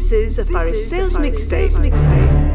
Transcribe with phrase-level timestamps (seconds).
[0.00, 2.49] This is a Sales mixtape.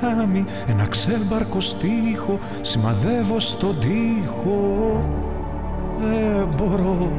[0.00, 5.04] Ποτάμι ένα ξέμπαρκο στίχο σημαδεύω στον τοίχο.
[5.98, 7.10] Δεν μπορώ.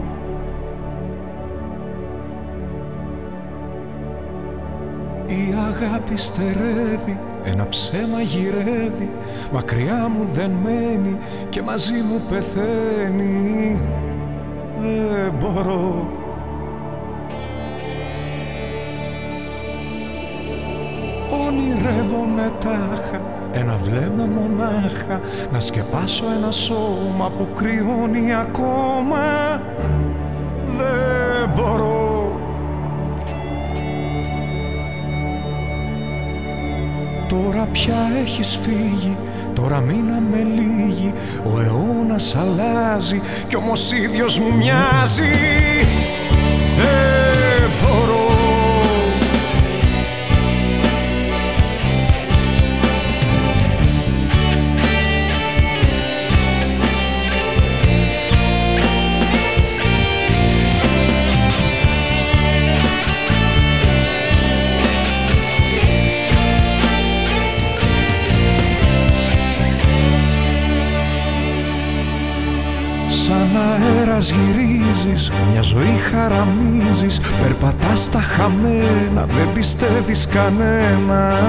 [5.27, 9.09] Η αγάπη στερεύει, ένα ψέμα γυρεύει
[9.51, 11.17] Μακριά μου δεν μένει
[11.49, 13.81] και μαζί μου πεθαίνει.
[14.79, 16.16] Δεν μπορώ
[22.37, 23.21] ονειρεύομαι τάχα
[23.51, 25.21] ένα βλέμμα μονάχα.
[25.51, 29.21] Να σκεπάσω ένα σώμα που κρυώνει ακόμα.
[30.77, 31.95] Δεν μπορώ.
[37.27, 39.17] Τώρα πια έχεις φύγει
[39.53, 41.13] Τώρα μείναμε λίγοι
[41.53, 45.31] Ο αιώνας αλλάζει Κι όμως ίδιος μου μοιάζει
[75.07, 81.39] γυρίζεις, μια ζωή χαραμίζεις Περπατάς στα χαμένα, δεν πιστεύεις κανένα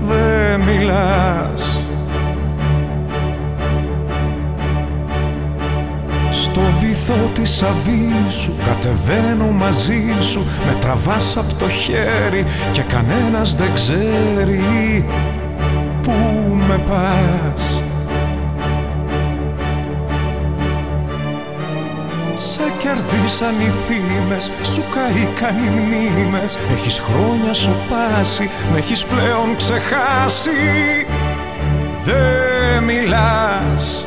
[0.00, 1.80] Δεν μιλάς.
[6.30, 7.64] Στο βυθό της
[8.28, 15.04] σου κατεβαίνω μαζί σου Με τραβάς από το χέρι και κανένας δεν ξέρει
[16.02, 16.12] Πού
[16.68, 17.75] με πας
[22.86, 26.58] κερδίσαν οι φήμες Σου καήκαν οι μνήμες.
[26.72, 30.50] Έχεις χρόνια σοπάσει Με έχεις πλέον ξεχάσει.
[32.04, 34.06] Δεν μιλάς.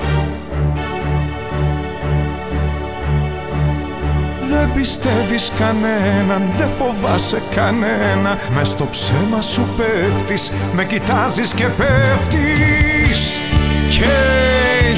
[4.50, 8.38] Δεν πιστεύεις κανέναν, δεν φοβάσαι κανένα.
[8.56, 13.32] Μες στο ψέμα σου πέφτεις, με κοιτάζεις και πέφτεις.
[13.90, 14.06] Και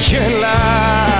[0.08, 1.11] γελάς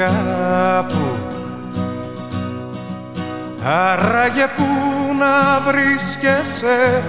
[0.00, 1.06] κάπου.
[3.64, 4.66] Άραγε που
[5.18, 7.02] να βρίσκεσαι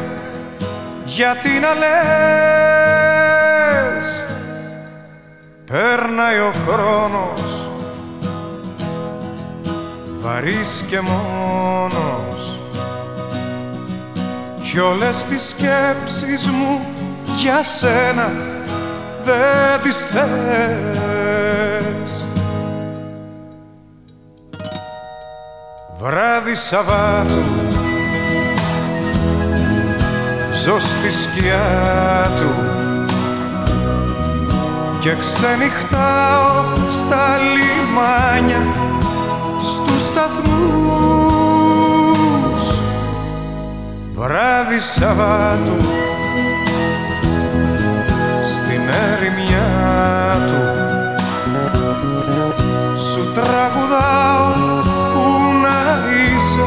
[1.05, 2.63] γιατί να λες.
[5.65, 7.69] Πέρναει ο χρόνος
[10.21, 12.59] βαρύς και μόνος.
[14.63, 16.85] Κι όλες τις σκέψεις μου
[17.37, 18.31] για σένα
[19.23, 21.10] δεν τις θες
[26.51, 27.43] Βράδυ Σαββάτου.
[30.63, 32.49] Ζω στη σκιά του
[34.99, 38.63] και ξενυχτάω στα λιμάνια
[39.61, 40.43] στους σταθμούς.
[44.15, 45.77] Βράδυ Σαββάτου
[48.43, 48.81] στην
[49.11, 49.69] ερημιά
[50.47, 50.61] του
[52.97, 55.00] σου τραγουδάω που να
[55.97, 56.65] είσαι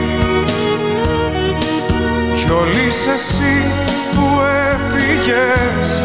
[2.36, 3.70] Κι όλοι εσύ
[4.14, 6.02] που έφυγες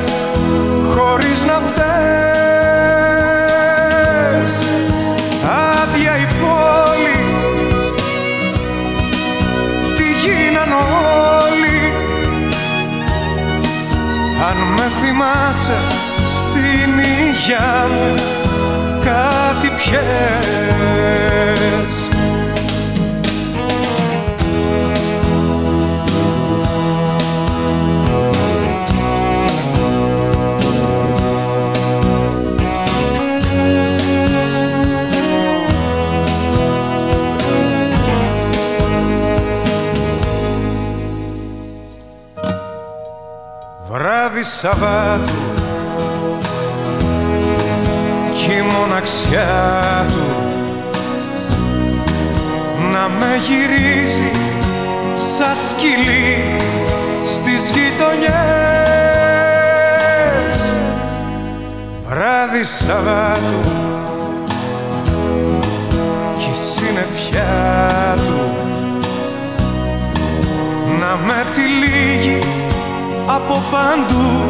[0.96, 2.27] χωρίς να φταίς
[15.28, 15.78] με θυμάσαι
[16.24, 18.16] στην υγειά μου
[19.04, 20.37] κάτι πιες
[44.62, 45.34] Σαββάτου.
[48.34, 50.26] Κι η μοναξιά του
[52.92, 54.32] να με γυρίζει
[55.16, 56.56] σαν σκυλί
[57.26, 58.28] στις γειτονιές.
[62.08, 63.62] Βράδυ Σαββάτου
[66.38, 68.40] κι η συννεφιά του
[71.00, 72.67] να με τυλίγει
[73.28, 74.46] από παντού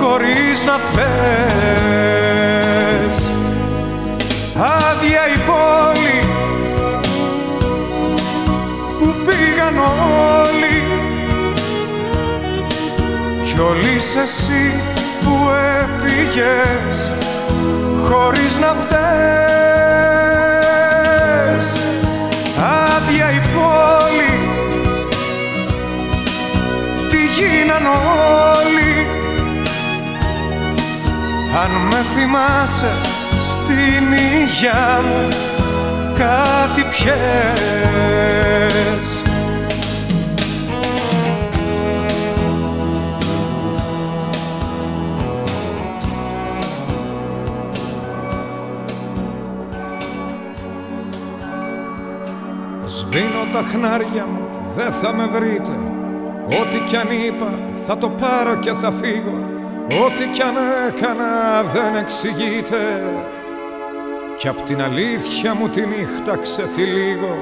[0.00, 1.08] χωρίς να φταίς.
[4.56, 6.20] Άδεια η πόλη
[8.98, 10.78] που πήγαν όλοι.
[13.44, 14.64] Κι όλοι εσύ
[15.20, 15.34] που
[15.80, 16.96] έφυγες
[18.08, 19.61] χωρίς να φταίς
[27.72, 29.06] γίναν όλοι.
[31.62, 32.92] Αν με θυμάσαι
[33.38, 35.28] στην υγειά μου
[36.18, 37.22] κάτι πιες.
[52.84, 55.91] Σβήνω τα χνάρια μου, δεν θα με βρείτε
[56.60, 57.54] Ό,τι κι αν είπα
[57.86, 59.38] θα το πάρω και θα φύγω.
[60.04, 60.54] Ό,τι κι αν
[60.88, 63.02] έκανα δεν εξηγείται.
[64.36, 67.34] Κι απ' την αλήθεια μου τη νύχτα ξετυλίγω.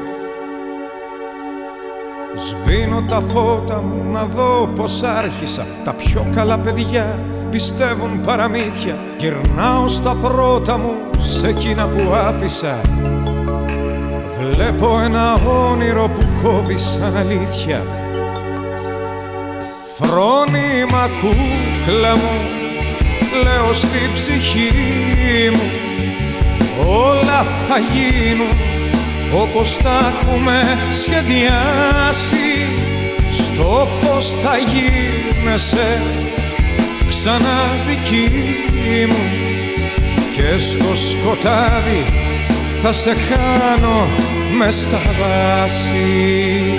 [2.34, 5.66] Σβήνω τα φώτα μου να δω πως άρχισα.
[5.84, 7.18] Τα πιο καλά παιδιά
[7.50, 8.96] πιστεύουν παραμύθια.
[9.18, 12.80] Γυρνάω στα πρώτα μου σε εκείνα που άφησα.
[14.38, 15.34] Βλέπω ένα
[15.70, 17.99] όνειρο που κόβει σαν αλήθεια
[20.00, 22.58] Φρόνημα κούκλα μου
[23.42, 24.70] Λέω στη ψυχή
[25.52, 25.70] μου.
[26.86, 28.56] Όλα θα γίνουν
[29.34, 32.66] όπως τα έχουμε σχεδιάσει.
[33.30, 36.02] Στο πως θα γίνεσαι
[37.08, 39.30] ξανά δική μου.
[40.36, 42.04] Και στο σκοτάδι
[42.82, 44.06] θα σε χάνω
[44.58, 46.69] μες στα βάση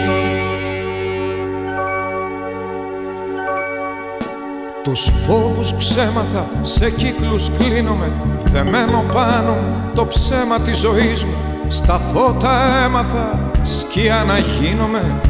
[4.84, 8.12] Τους φόβους ξέμαθα, σε κύκλους κλείνομαι.
[8.44, 11.34] Δεμένο πάνω μου το ψέμα της ζωής μου.
[11.68, 15.22] Στα φώτα έμαθα σκιά να γίνομαι.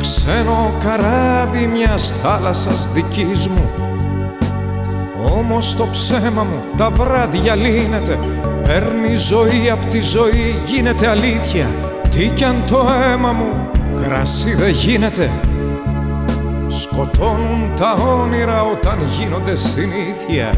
[0.00, 3.70] Ξένο καράβι μιας θάλασσας δικής μου.
[5.24, 8.18] Ο Όμως το ψέμα μου τα βράδια λύνεται.
[8.62, 11.66] Παίρνει ζωή απ' τη ζωή γίνεται αλήθεια.
[12.10, 13.70] Τι κι αν το αίμα μου
[14.02, 15.30] κρασί δεν γίνεται
[16.94, 20.54] Σκοτώνουν τα όνειρα όταν γίνονται συνήθεια.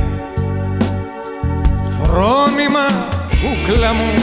[2.03, 2.87] Φρόνημα
[3.29, 4.23] κούκλα μου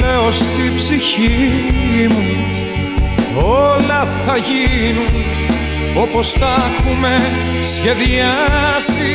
[0.00, 2.24] Λέω στη ψυχή μου.
[3.44, 5.24] Όλα θα γίνουν
[6.02, 7.20] όπως τα έχουμε
[7.62, 9.14] σχεδιάσει.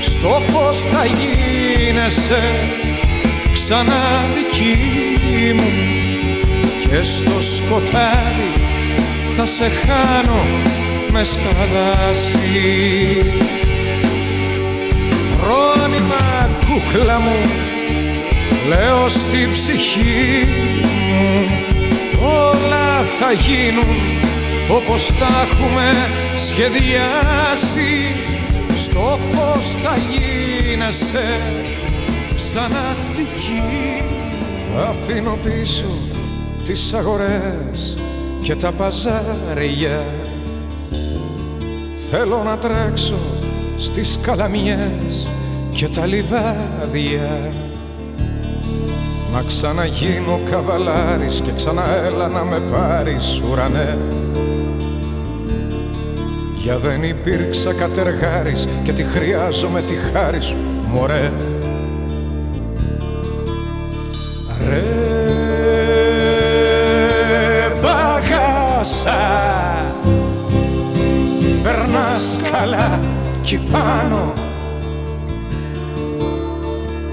[0.00, 2.42] Στόχος θα γίνεσαι
[3.52, 4.78] ξανά δική
[5.54, 5.70] μου.
[6.88, 8.69] Και στο σκοτάδι
[9.36, 10.44] θα σε χάνω
[11.12, 12.38] μες στα δάση.
[15.40, 17.38] Φρόνημα κούκλα μου
[18.68, 20.46] λέω στη ψυχή
[21.10, 21.48] μου.
[22.22, 23.96] Όλα θα γίνουν
[24.70, 28.14] όπως τα έχουμε σχεδιάσει.
[28.76, 31.40] Στόχος θα γίνεσαι
[32.36, 33.62] ξανά δική
[34.88, 35.84] Αφήνω πίσω
[36.64, 37.96] τις αγορές
[38.42, 40.04] και τα παζάρια.
[42.10, 43.14] Θέλω να τρέξω
[43.78, 45.26] στις καλαμιές
[45.70, 47.52] και τα λιβάδια.
[49.32, 53.98] Να ξαναγίνω καβαλάρης και ξαναέλα να με πάρεις ουρανέ.
[56.56, 60.56] Για δεν υπήρξα κατεργάρης και τη χρειάζομαι τη χάρη σου
[60.88, 61.30] μωρέ
[68.80, 69.18] μπαγάσα
[71.62, 73.00] Περνάς καλά
[73.42, 74.32] κι πάνω.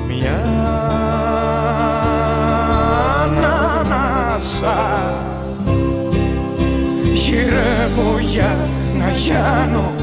[0.08, 0.44] Μια
[3.70, 4.78] ανάσα
[7.14, 8.58] Γυρεύω για
[8.98, 9.94] να γιάνω.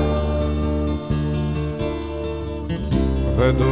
[3.36, 3.64] Δεν το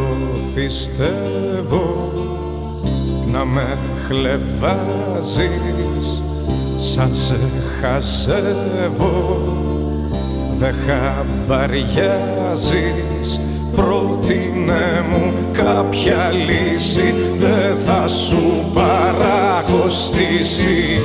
[0.54, 2.12] πιστεύω
[3.32, 5.42] να με χλεβάζεις
[6.76, 7.36] σαν σε
[7.82, 9.42] χαζεύω
[10.58, 13.40] Δε χαμπαριάζεις.
[13.76, 21.00] Πρότεινε μου κάποια λύση Δε θα σου παρακοστήσει.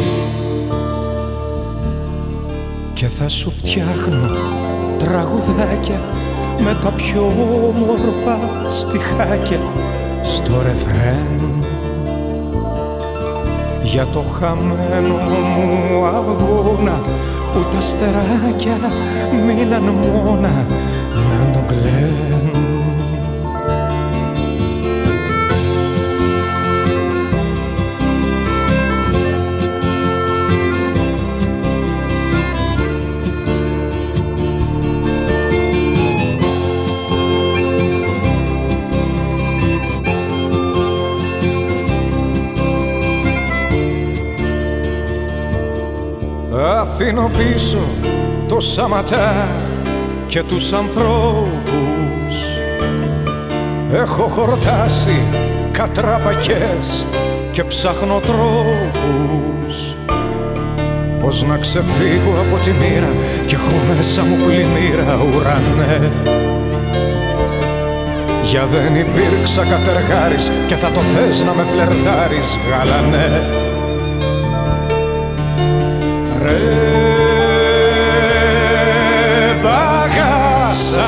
[2.93, 4.31] Και θα σου φτιάχνω
[4.97, 6.01] τραγουδάκια
[6.59, 7.25] με τα πιο
[7.67, 9.59] όμορφα στιχάκια.
[10.23, 11.56] Στο ρεφρέν
[13.87, 17.01] για το χαμένο μου αγώνα
[17.53, 18.77] που τα στεράκια
[19.45, 20.65] μείναν μόνα
[21.29, 22.36] να τον κλαίνουν
[46.99, 47.79] Αφήνω πίσω
[48.47, 49.49] το σαματά
[50.25, 52.35] και τους ανθρώπους.
[53.93, 55.21] Έχω χορτάσει
[55.71, 57.05] κατραπακές
[57.51, 59.95] και ψάχνω τρόπους.
[61.19, 63.13] Πώς να ξεφύγω από τη μοίρα
[63.45, 66.11] κι έχω μέσα μου πλημμύρα ουρανέ.
[68.43, 73.65] Για δεν υπήρξα κατεργάρης και θα το θες να με φλερτάρεις γαλανέ
[76.41, 76.57] Ρε
[79.61, 81.06] μπαγάσα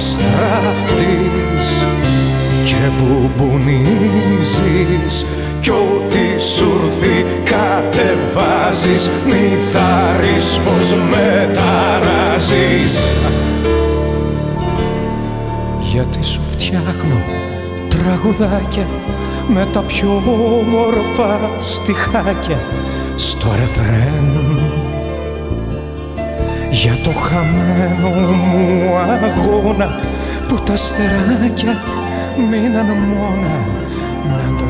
[0.00, 1.68] αστράφτης
[2.64, 3.66] και μπουμπουνίζεις
[5.60, 12.94] κι ό,τι σου έρθει κατεβάζεις μη θαρρείς πως μεταράζεις.
[15.92, 17.20] Γιατί σου φτιάχνω
[17.88, 18.86] τραγουδάκια
[19.48, 20.22] με τα πιο
[20.60, 22.58] όμορφα στιχάκια.
[23.16, 24.48] Στο ρεφρέν
[26.82, 30.00] για το χαμένο μου αγώνα
[30.48, 31.76] που τα στεράκια
[32.50, 33.58] μείναν μόνα
[34.36, 34.68] να τον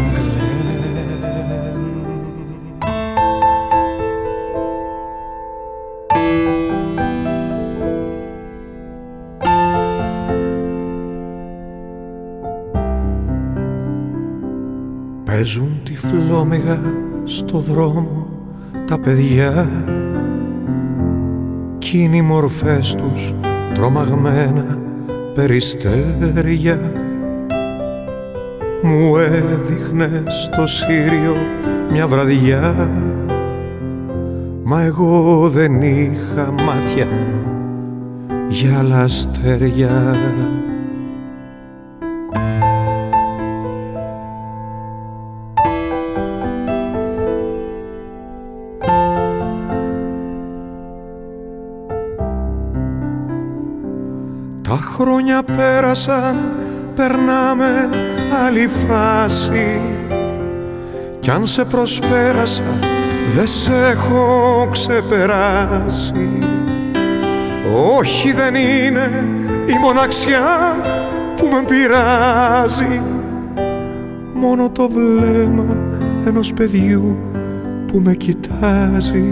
[15.24, 16.80] Παίζουν τη τυφλόμεγα
[17.24, 18.28] στο δρόμο
[18.86, 19.68] τα παιδιά
[21.90, 23.34] κι είναι οι μορφές τους
[23.74, 24.78] τρομαγμένα
[25.34, 26.92] περιστέρια.
[28.82, 31.36] Μου έδειχνε στο Σύριο
[31.90, 32.88] μια βραδιά
[34.64, 37.08] μα εγώ δεν είχα μάτια
[38.48, 40.14] για λαστέρια
[55.90, 56.36] χρόνια πέρασαν,
[56.94, 57.88] περνάμε
[58.46, 59.80] άλλη φάση.
[61.20, 62.78] Κι αν σε προσπέρασα
[63.34, 66.28] δεν σε έχω ξεπεράσει.
[67.96, 69.24] Όχι δεν είναι
[69.66, 70.76] η μοναξιά
[71.36, 73.00] που με πειράζει.
[74.34, 75.76] Μόνο το βλέμμα
[76.26, 77.18] ενός παιδιού
[77.86, 79.28] που με κοιτάζει.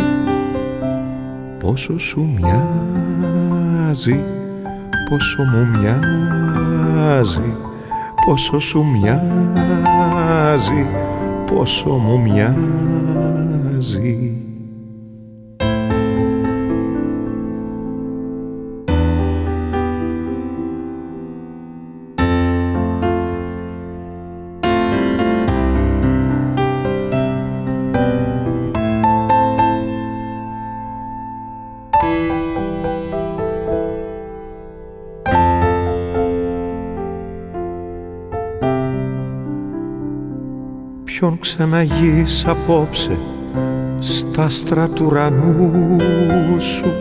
[1.58, 4.37] Πόσο σου μοιάζει
[5.08, 7.56] πόσο μου μοιάζει
[8.26, 10.86] πόσο σου μοιάζει
[11.46, 13.68] πόσο μου μοιάζει
[41.18, 43.18] ποιον ξαναγείς απόψε
[43.98, 46.92] στα άστρα του ουρανού σου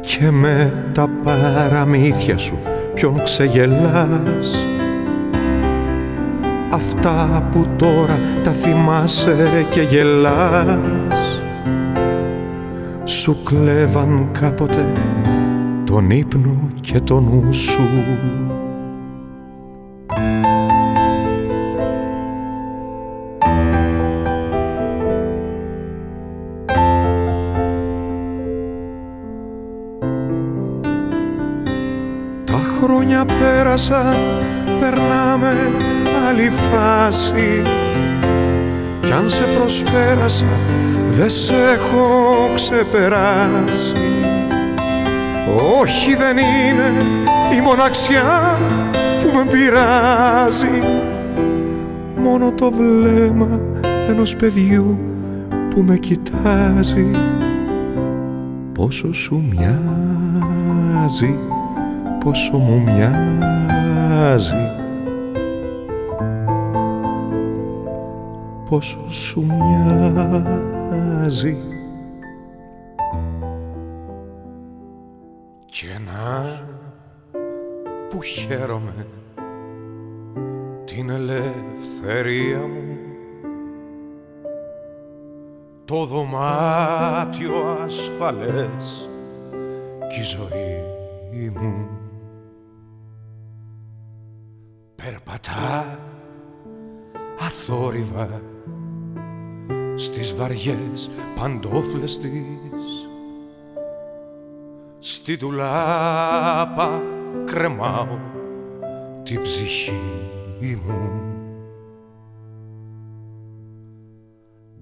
[0.00, 2.58] και με τα παραμύθια σου
[2.94, 4.66] ποιον ξεγελάς.
[6.70, 11.42] Αυτά που τώρα τα θυμάσαι και γελάς.
[13.04, 14.86] Σου κλέβαν κάποτε
[15.84, 17.88] τον ύπνο και τον νου σου
[33.88, 34.16] πέρασαν,
[34.78, 35.70] περνάμε
[36.28, 37.62] άλλη φάση.
[39.00, 40.46] Κι αν σε προσπέρασα
[41.08, 42.08] δεν σε έχω
[42.54, 43.94] ξεπεράσει.
[45.80, 46.92] Όχι δεν είναι
[47.58, 48.58] η μοναξιά
[49.20, 50.82] που με πειράζει.
[52.16, 53.60] Μόνο το βλέμμα
[54.08, 54.98] ενός παιδιού
[55.70, 57.10] που με κοιτάζει.
[58.72, 61.34] Πόσο σου μοιάζει
[62.24, 63.61] πόσο μου μοιάζει
[68.72, 71.56] πόσο σου μοιάζει.
[75.64, 76.60] Και να
[78.08, 79.06] που χαίρομαι
[80.84, 82.98] την ελευθερία μου.
[85.84, 89.10] Το δωμάτιο ασφαλές
[90.08, 92.01] κι η ζωή μου
[95.04, 95.98] περπατά
[97.38, 98.42] αθόρυβα
[99.94, 103.08] στις βαριές παντόφλες της
[104.98, 107.02] στη τουλάπα
[107.44, 108.18] κρεμάω
[109.22, 111.10] την ψυχή μου.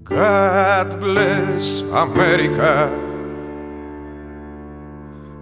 [0.08, 2.90] God bless America.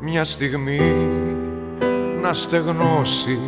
[0.01, 1.09] Μια στιγμή
[2.21, 3.39] να στεγνώσει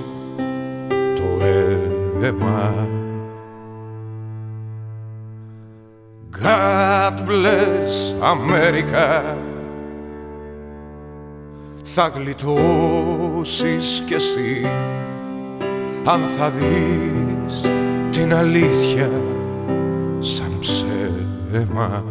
[2.23, 2.89] αίμα.
[6.43, 9.37] God bless America.
[11.83, 14.67] Θα γλιτώσεις κι εσύ
[16.05, 17.71] αν θα δεις
[18.11, 19.11] την αλήθεια
[20.19, 22.05] σαν ψέμα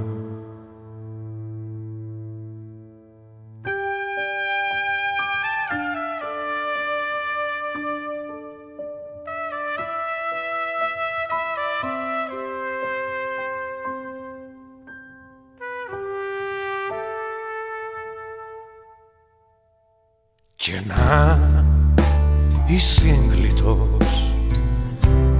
[22.79, 24.33] είσαι εγκλητός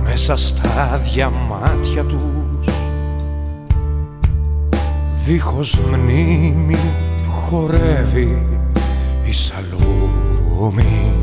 [0.03, 2.73] μέσα στα διαμάτια τους.
[5.25, 6.77] Δίχως μνήμη
[7.25, 8.45] χορεύει
[9.23, 11.13] η Σαλόμη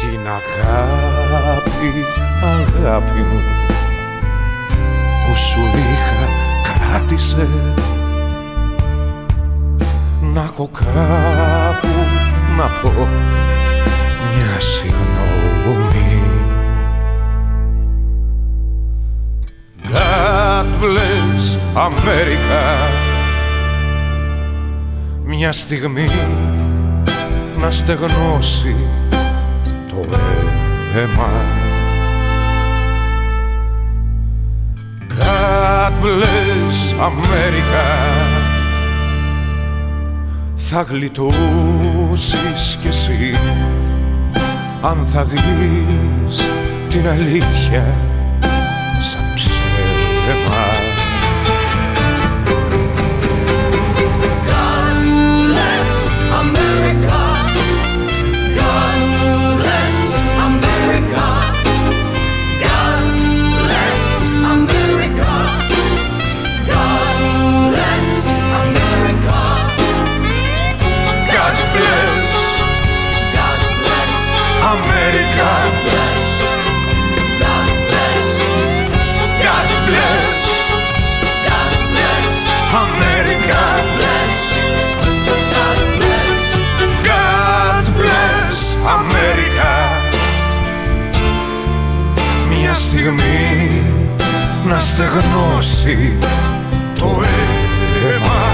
[0.00, 2.04] την αγάπη
[2.42, 3.40] αγάπη μου
[5.26, 6.28] που σου είχα
[6.62, 7.48] κράτησε.
[10.32, 11.85] Να έχω κάπου
[12.56, 13.08] να πω
[14.32, 16.22] μια συγγνώμη.
[19.92, 22.64] God bless America.
[25.24, 26.10] Μια στιγμή
[27.58, 28.76] να στεγνώσει
[29.88, 30.06] το
[30.94, 31.30] αίμα.
[35.18, 38.15] God bless America
[40.68, 42.36] θα γλιτώσεις
[42.80, 43.34] κι εσύ
[44.82, 46.42] αν θα δεις
[46.88, 47.96] την αλήθεια
[93.06, 93.82] στιγμή
[94.68, 96.12] να στεγνώσει
[96.98, 98.44] το αίμα.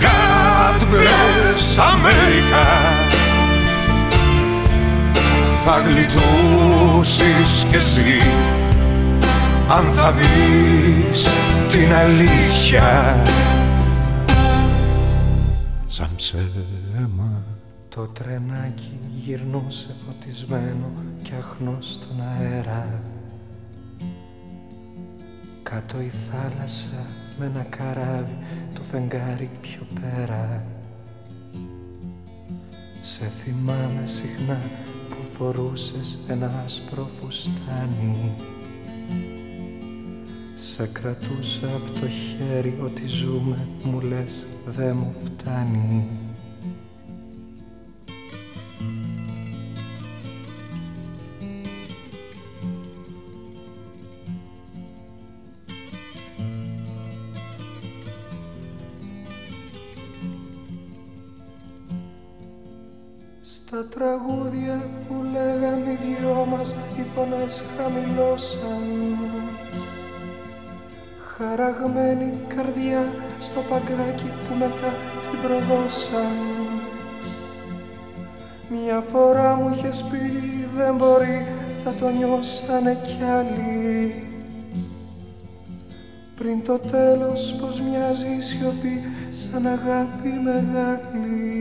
[0.00, 2.66] God bless America.
[5.64, 8.22] Θα γλιτώσεις κι εσύ
[9.68, 11.30] αν θα δεις
[11.68, 13.16] την αλήθεια
[19.30, 23.02] γυρνούσε φωτισμένο κι αχνό στον αέρα.
[25.62, 27.06] Κάτω η θάλασσα
[27.38, 28.38] με ένα καράβι
[28.74, 30.64] το φεγγάρι πιο πέρα.
[33.00, 34.58] Σε θυμάμαι συχνά
[35.08, 38.34] που φορούσες ένα άσπρο φουστάνι
[40.54, 46.08] Σε κρατούσα από το χέρι ότι ζούμε μου λες δε μου φτάνει
[79.90, 81.46] είχες πει δεν μπορεί
[81.84, 84.24] θα το νιώσανε κι άλλοι.
[86.36, 91.59] Πριν το τέλος πως μοιάζει η σιωπή σαν αγάπη μεγάλη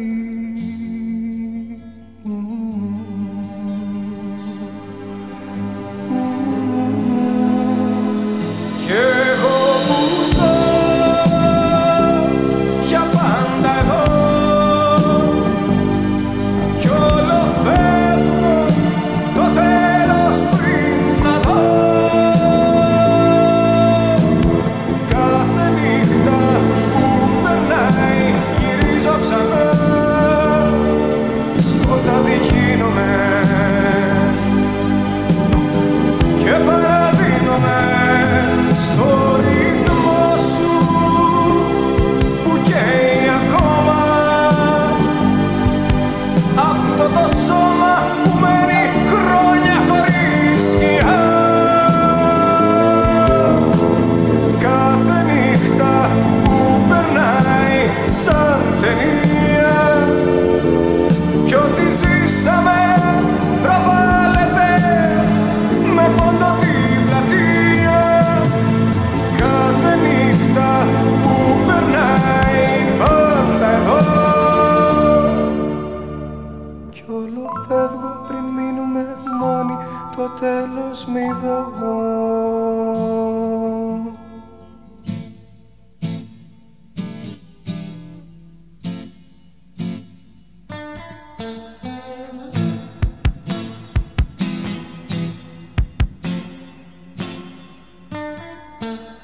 [46.57, 48.78] αυτό το σώμα που μένει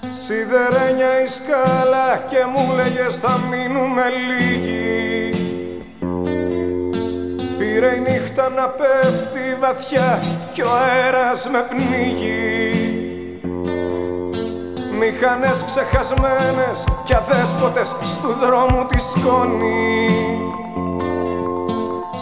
[0.09, 5.29] Σιδερένια η σκάλα και μου λέγες θα μείνουμε λίγοι.
[7.57, 10.21] Πήρε η νύχτα να πέφτει βαθιά
[10.53, 12.69] κι ο αέρας με πνίγει.
[14.99, 20.09] Μηχανές ξεχασμένες κι αδέσποτες στου δρόμου τη σκόνη.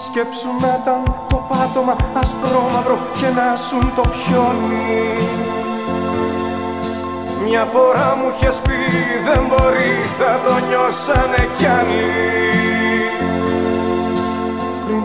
[0.06, 5.54] Σκέψου να ήταν το πάτωμα ασπρόμαυρο και να σουν το πιόνι.
[7.46, 8.80] Μια φορά μου είχες πει
[9.26, 12.73] δεν μπορεί θα το νιώσανε κι άλλοι Πριν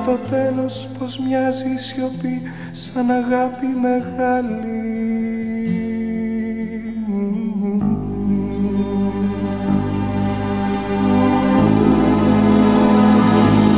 [0.04, 4.98] το τέλος πως μοιάζει η σιωπή σαν αγάπη μεγάλη.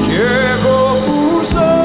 [0.06, 0.22] Και
[0.54, 1.79] εγώ που ζω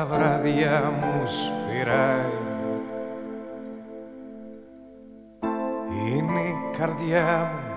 [0.00, 2.32] τα βράδια μου σφυράει.
[6.06, 7.74] Είναι η καρδιά μου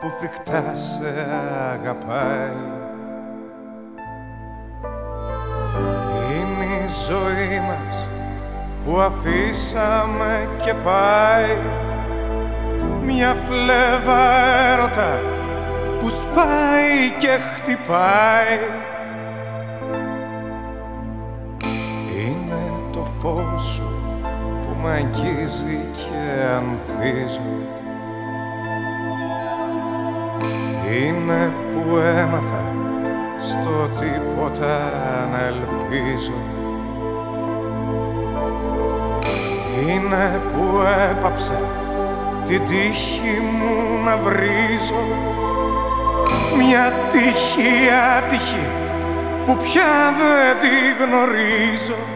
[0.00, 1.26] που φρικτά σε
[1.72, 2.56] αγαπάει.
[6.30, 8.06] Είναι η ζωή μας
[8.84, 11.56] που αφήσαμε και πάει.
[13.04, 15.18] Μια φλέβα
[16.00, 18.91] που σπάει και χτυπάει.
[23.22, 27.40] που με αγγίζει και ανθίζει.
[30.92, 32.64] Είναι που έμαθα
[33.38, 34.78] στο τίποτα
[35.32, 36.32] να ελπίζω.
[39.88, 40.80] Είναι που
[41.10, 41.60] έπαψα
[42.46, 45.04] την τύχη μου να βρίζω
[46.56, 47.70] μια τύχη
[48.18, 48.66] άτυχη
[49.46, 52.11] που πια δεν τη γνωρίζω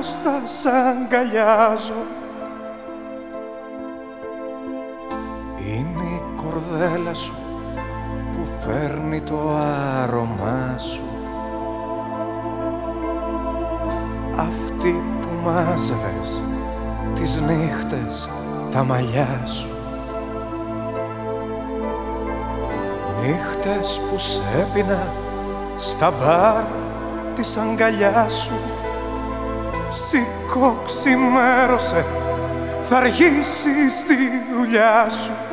[0.00, 2.02] καθώς θα σ' αγκαλιάζω.
[5.66, 7.34] Είναι η κορδέλα σου
[8.32, 11.02] που φέρνει το άρωμά σου.
[14.38, 16.40] Αυτή που μάζευες
[17.14, 18.28] τις νύχτες
[18.70, 19.68] τα μαλλιά σου.
[23.22, 25.12] Νύχτες που σ' έπινα
[25.76, 26.64] στα μπαρ
[27.34, 28.54] της αγκαλιάς σου.
[28.54, 28.79] Σηκώ
[30.84, 32.04] ξημέρωσε,
[32.88, 33.70] θα αργήσει
[34.08, 34.16] τη
[34.56, 35.49] δουλειά σου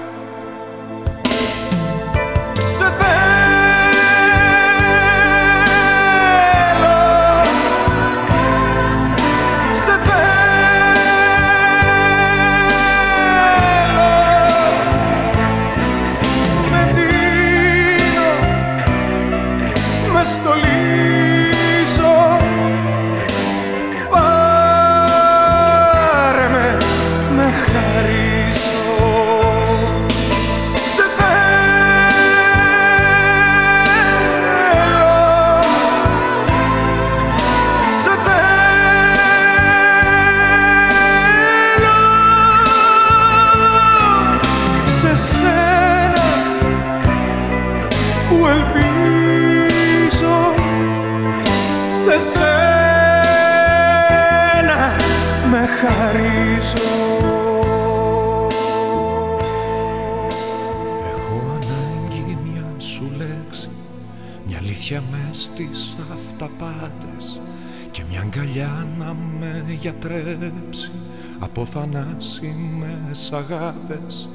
[71.77, 74.29] θανάσιμες αγάπες.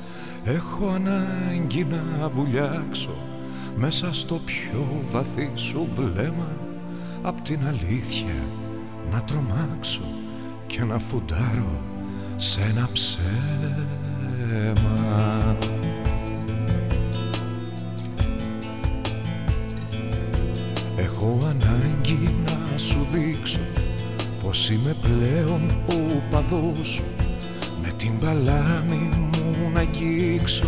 [0.44, 3.16] Έχω ανάγκη να βουλιάξω
[3.76, 6.48] μέσα στο πιο βαθύ σου βλέμμα.
[7.22, 8.34] Απ' την αλήθεια
[9.12, 10.02] να τρομάξω
[10.66, 11.80] και να φουντάρω
[12.36, 13.26] σε ένα ψέμα.
[20.96, 23.60] Έχω ανάγκη να σου δείξω
[24.42, 27.21] πως είμαι πλέον ο παδός με την
[28.24, 30.66] παλάμη μου να αγγίξω.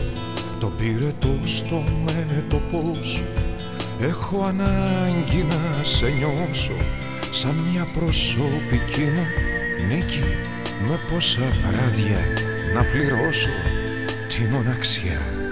[0.61, 3.25] Το πυρετό στο μέτωπό σου.
[4.01, 6.77] Έχω ανάγκη να σε νιώσω.
[7.33, 9.27] Σαν μια προσωπική μου
[9.89, 10.23] νίκη.
[10.89, 12.19] Με πόσα βράδια
[12.75, 13.49] να πληρώσω
[14.29, 15.44] τη μοναξιά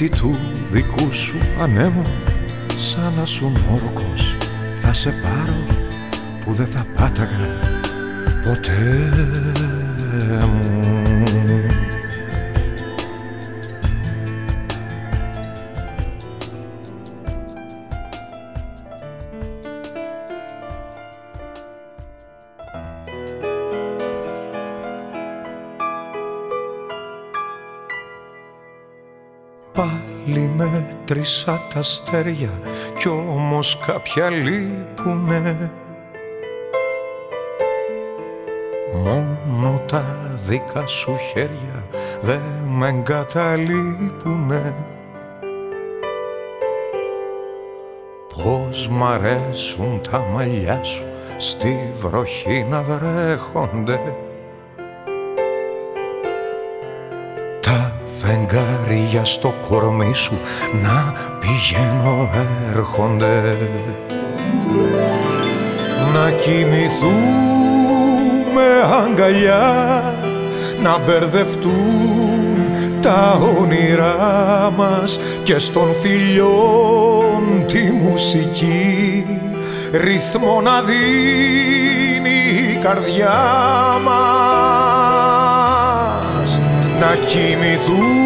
[0.00, 0.38] στην πλάτη του
[0.70, 2.02] δικού σου ανέμου
[2.76, 4.36] σαν να σου μόρκος
[4.80, 5.78] θα σε πάρω
[6.44, 6.86] που δεν θα
[31.74, 32.50] τα αστέρια
[32.96, 35.70] κι όμως κάποια λείπουνε.
[39.04, 40.16] Μόνο τα
[40.46, 41.84] δικά σου χέρια
[42.20, 44.74] δεν με εγκαταλείπουνε.
[48.42, 51.04] Πώς μ' αρέσουν τα μαλλιά σου
[51.36, 54.00] στη βροχή να βρέχονται.
[57.60, 60.38] Τα φεγγάρια στο κορμί σου
[60.82, 61.14] να
[61.50, 62.30] πηγαίνω
[62.70, 63.56] έρχονται.
[66.14, 67.10] Να κοιμηθούν
[69.02, 70.14] αγκαλιά
[70.82, 72.70] να μπερδευτούν
[73.00, 79.26] τα όνειρά μας και στον φιλιών τη μουσική.
[79.92, 83.40] Ρυθμό να δίνει η καρδιά
[84.04, 85.00] μας.
[87.00, 88.20] Να κοιμηθούμε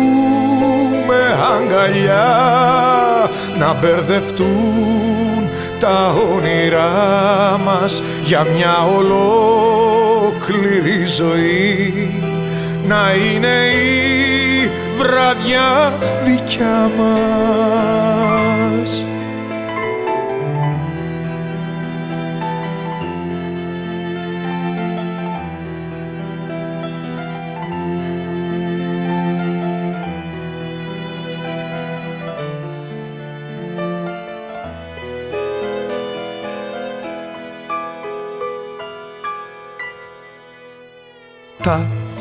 [1.54, 3.13] αγκαλιά
[3.58, 5.48] να μπερδευτούν
[5.80, 10.44] τα όνειρά μας για μια ολόκληρη
[11.04, 12.10] ζωή
[12.88, 15.92] να είναι η βραδιά
[16.24, 17.44] δικιά μας.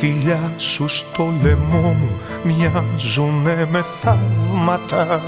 [0.03, 2.09] Φιλιά σου στο λαιμό μου
[2.43, 5.21] μοιάζουνε με θαύματα.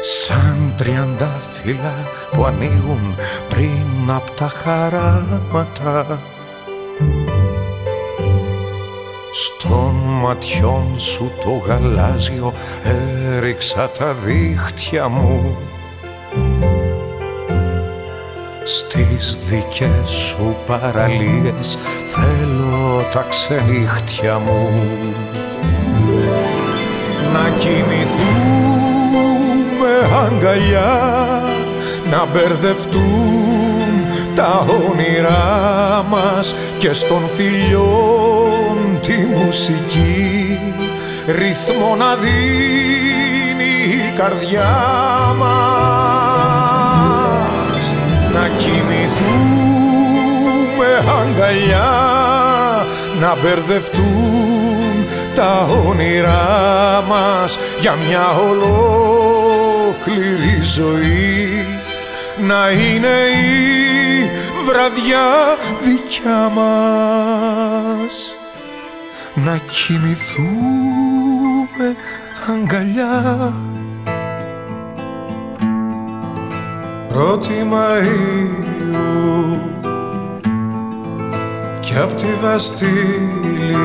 [0.00, 1.94] Σαν τριάντα φύλλα
[2.32, 3.16] που ανοίγουν
[3.48, 6.20] πριν απ' τα χαράματα.
[9.32, 12.52] Στον ματιών σου το γαλάζιο
[13.34, 15.56] έριξα τα δίχτυα μου
[19.24, 21.78] στις δικές σου παραλίες.
[22.04, 24.70] Θέλω τα ξενύχτια μου
[27.32, 27.94] να κοιμηθούμε
[30.24, 31.42] αγκαλιά
[32.10, 33.72] να μπερδευτούν
[34.34, 40.58] τα όνειρά μας και στον φιλιών τη μουσική.
[41.26, 44.76] Ρυθμό να δίνει η καρδιά
[45.38, 46.03] μας
[51.34, 51.90] αγκαλιά
[53.20, 59.82] να μπερδευτούν τα όνειρά μας για μια ολόκληρη
[60.62, 61.66] ζωή.
[62.46, 64.30] Να είναι η
[64.66, 68.34] βραδιά δικιά μας.
[69.34, 70.76] Να κοιμηθούμε
[72.48, 73.52] αγκαλιά.
[77.08, 78.64] Πρώτη Μαΐου
[81.94, 83.76] κι απ' τη Βαστήλη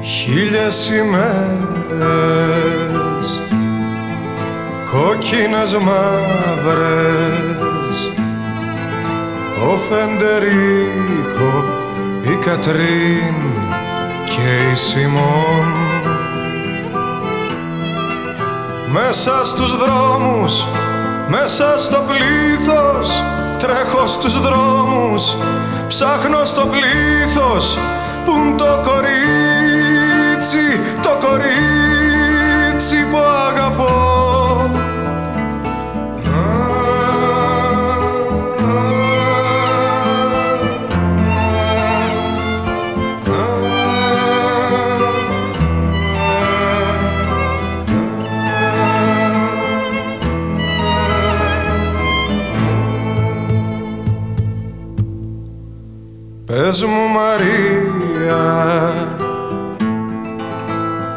[0.02, 1.30] Χίλιες ημέρες
[4.92, 7.30] κόκκινες μαύρες.
[9.68, 11.64] Ο Φεντερίκο,
[12.22, 13.36] η Κατρίν
[14.24, 15.81] και η Σιμών
[18.92, 20.66] Μέσα στους δρόμους,
[21.28, 23.22] μέσα στο πλήθος
[23.58, 25.36] Τρέχω στους δρόμους,
[25.88, 27.78] ψάχνω στο πλήθος
[28.24, 33.18] Πουν το κορίτσι, το κορίτσι που
[56.72, 58.44] Πες μου Μαρία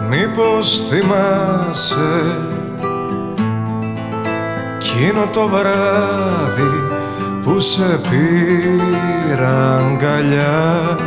[0.10, 2.38] Μήπως θυμάσαι
[4.76, 6.84] Εκείνο το βράδυ
[7.43, 10.97] που σε πήρα αγκαλιά.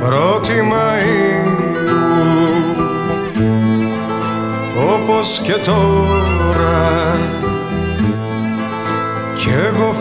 [0.00, 1.58] Πρώτη Μαΐου
[4.94, 7.18] όπως και τώρα
[9.34, 9.94] κι εγώ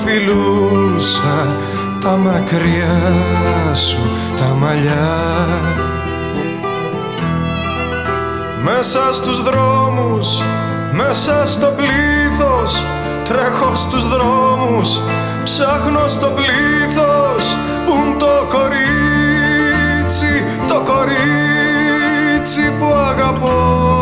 [1.08, 1.56] φιλούσα
[2.02, 4.00] τα μακριά σου
[4.38, 5.60] τα μαλλιά.
[8.64, 10.42] Μέσα στους δρόμους,
[10.92, 12.84] μέσα στο πλήθος
[13.24, 15.00] Τρέχω στους δρόμους,
[15.44, 17.56] ψάχνω στο πλήθος
[17.86, 23.97] Πουν το κορίτσι, το κορίτσι που αγαπώ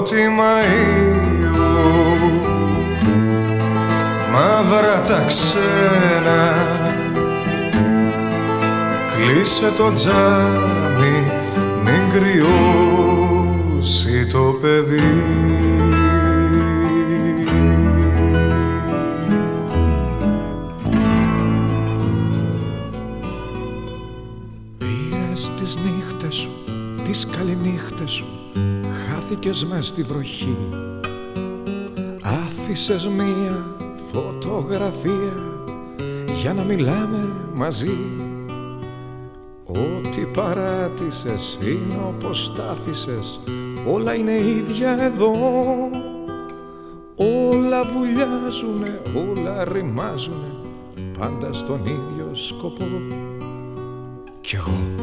[0.00, 1.60] Πρώτη Μαΐου
[4.32, 6.40] μαύρα τα ξένα.
[9.16, 11.16] Κλείσε το τζάμι
[11.84, 15.69] μην κρυώσει το παιδί
[29.42, 30.56] χάθηκες μες στη βροχή.
[32.22, 33.76] Άφησες μία
[34.12, 35.34] φωτογραφία
[36.40, 37.98] για να μιλάμε μαζί.
[39.66, 43.40] Ό,τι παράτησες είναι όπως τ' άφησες.
[43.86, 45.32] Όλα είναι ίδια εδώ.
[47.50, 50.54] Όλα βουλιάζουνε, όλα ρημάζουνε
[51.18, 52.86] Πάντα στον ίδιο σκοπό.
[54.40, 54.99] Κι εγώ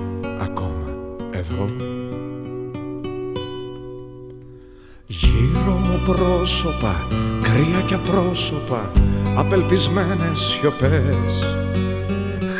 [6.61, 7.05] πρόσωπα,
[7.41, 8.91] κρύα και πρόσωπα
[9.35, 11.43] Απελπισμένες σιωπές.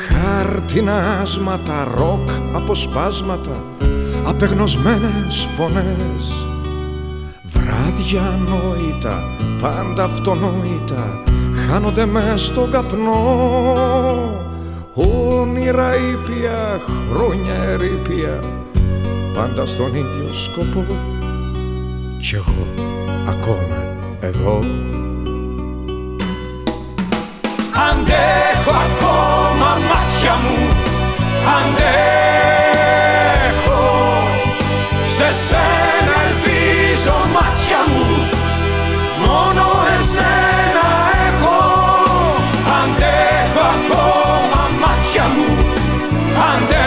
[0.07, 3.63] Χάρτινα άσματα, ροκ αποσπάσματα
[4.23, 6.47] Απεγνωσμένες φωνές.
[7.43, 9.23] Βράδια ανόητα,
[9.61, 11.23] πάντα αυτονόητα
[11.67, 13.25] Χάνονται μες στον καπνό.
[14.93, 16.79] Όνειρα ήπια,
[17.13, 18.43] χρόνια ερήπια
[19.33, 20.85] Πάντα στον ίδιο σκοπό.
[22.19, 22.67] Κι εγώ
[23.29, 23.76] ακόμα
[24.19, 24.59] εδώ.
[27.89, 30.57] Αντέχω ακόμα μάτια μου
[31.57, 32.67] Αντέχω
[35.05, 38.07] Σε σένα ελπίζω μάτια μου.
[39.25, 39.65] Μόνο
[39.99, 40.87] εσένα
[41.27, 41.59] έχω.
[42.79, 45.49] Αντέχω ακόμα μάτια μου
[46.49, 46.86] Αντέχω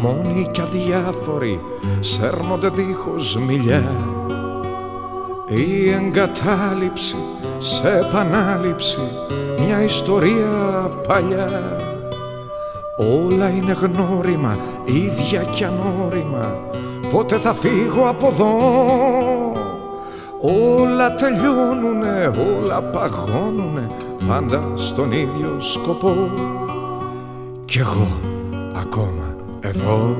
[0.00, 1.60] μόνοι κι αδιάφοροι
[2.00, 3.84] Σέρνονται δίχως μιλιά.
[5.48, 7.16] Η εγκατάλειψη
[7.58, 9.00] σε επανάληψη
[9.58, 11.76] Μια ιστορία παλιά.
[13.24, 16.54] Όλα είναι γνώριμα, ίδια κι ανώριμα.
[17.12, 18.56] Πότε θα φύγω από εδώ;
[20.40, 23.90] Όλα τελειώνουνε, όλα παγώνουνε
[24.28, 26.30] Πάντα στον ίδιο σκοπό.
[27.64, 28.08] Κι εγώ
[28.76, 30.16] ακόμα εδώ.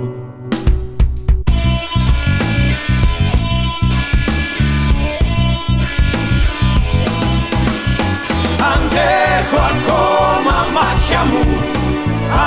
[8.72, 11.44] Αντέχω ακόμα μάτια μου.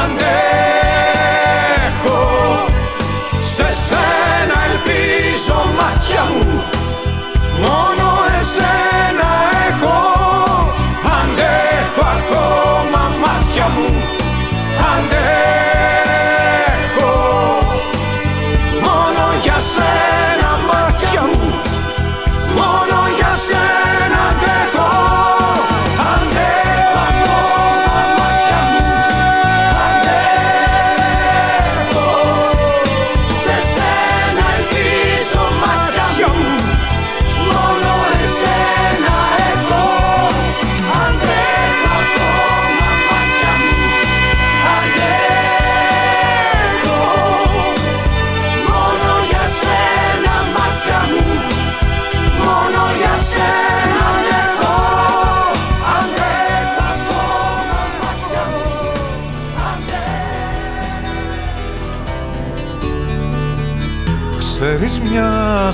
[0.01, 0.99] Αντέχω.
[3.39, 6.63] Σε σένα ελπίζω μάτια μου.
[7.59, 8.07] Μόνο
[8.39, 9.29] εσένα
[9.69, 10.10] έχω
[19.79, 20.20] Μόνο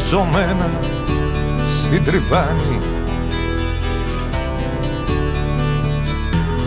[0.07, 0.69] μια ζωμένα
[1.81, 2.79] συντριβάνει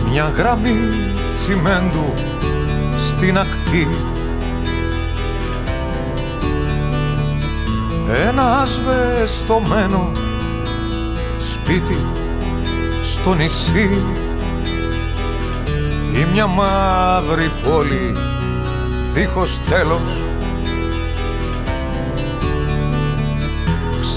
[0.09, 0.77] μια γραμμή
[1.33, 2.13] τσιμέντου
[3.07, 3.87] στην ακτή.
[8.27, 10.11] Ένα ασβεστομένο
[11.39, 12.05] σπίτι
[13.03, 14.03] στο νησί.
[16.13, 18.15] Ή μια μαύρη πόλη
[19.13, 20.20] δίχως τέλος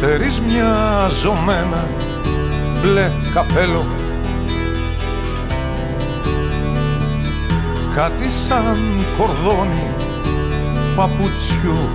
[0.07, 1.89] Ξέρεις μια ζωμένα
[2.81, 3.87] μπλε καπέλο.
[7.95, 8.77] Κάτι σαν
[9.19, 9.91] κορδόνι
[10.97, 11.89] παπουτσιού.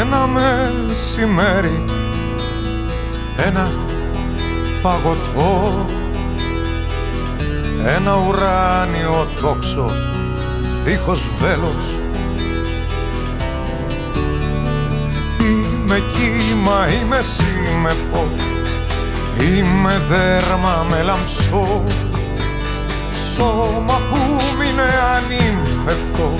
[0.00, 1.84] Ένα μεσημέρι
[3.46, 3.72] Ένα
[4.82, 5.86] παγωτό.
[7.96, 9.90] Ένα ουράνιο τόξο
[10.84, 12.03] δίχως βέλος
[15.94, 18.28] Είμαι κύμα, είμαι σύμμεφο
[19.40, 21.84] Είμαι δέρμα με λαμψό.
[23.34, 24.18] Σώμα που
[24.58, 26.34] μείνε ανήμφευτο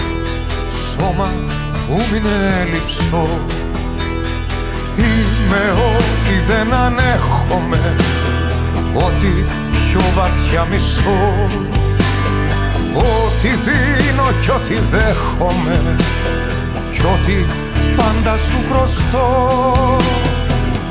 [0.70, 1.32] Σώμα
[1.86, 3.28] που μείνε λυψό.
[4.96, 7.94] Είμαι ό,τι δεν ανέχομαι
[8.94, 11.48] Ό,τι πιο βαθιά μισώ
[12.94, 15.96] Ό,τι δίνω κι ό,τι δέχομαι
[16.92, 17.63] Κι ό,τι
[17.97, 19.26] πάντα σου χρωστώ.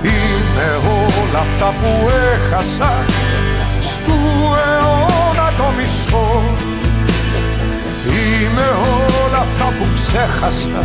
[0.04, 2.92] Είναι όλα αυτά που έχασα
[3.80, 4.20] Στου
[4.66, 6.42] αιώνα το μισό
[8.06, 8.68] Είναι
[9.24, 10.82] όλα αυτά που ξέχασα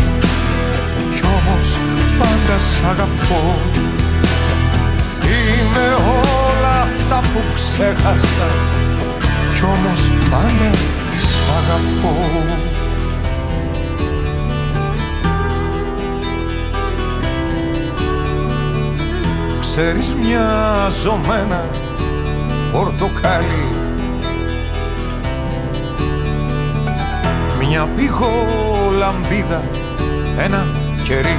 [1.14, 1.78] Κι όμως
[2.18, 3.58] πάντα σ' αγαπώ.
[5.24, 5.86] Είναι
[6.20, 8.48] όλα αυτά που ξέχασα
[9.54, 10.70] Κι όμως πάντα
[11.26, 12.57] σ' αγαπώ
[19.80, 21.68] Ξέρεις μια ζωμένα
[22.72, 23.68] πορτοκάλι.
[27.58, 28.30] Μια πηγό
[28.98, 29.64] λαμπίδα,
[30.38, 30.66] ένα
[31.04, 31.38] κερί.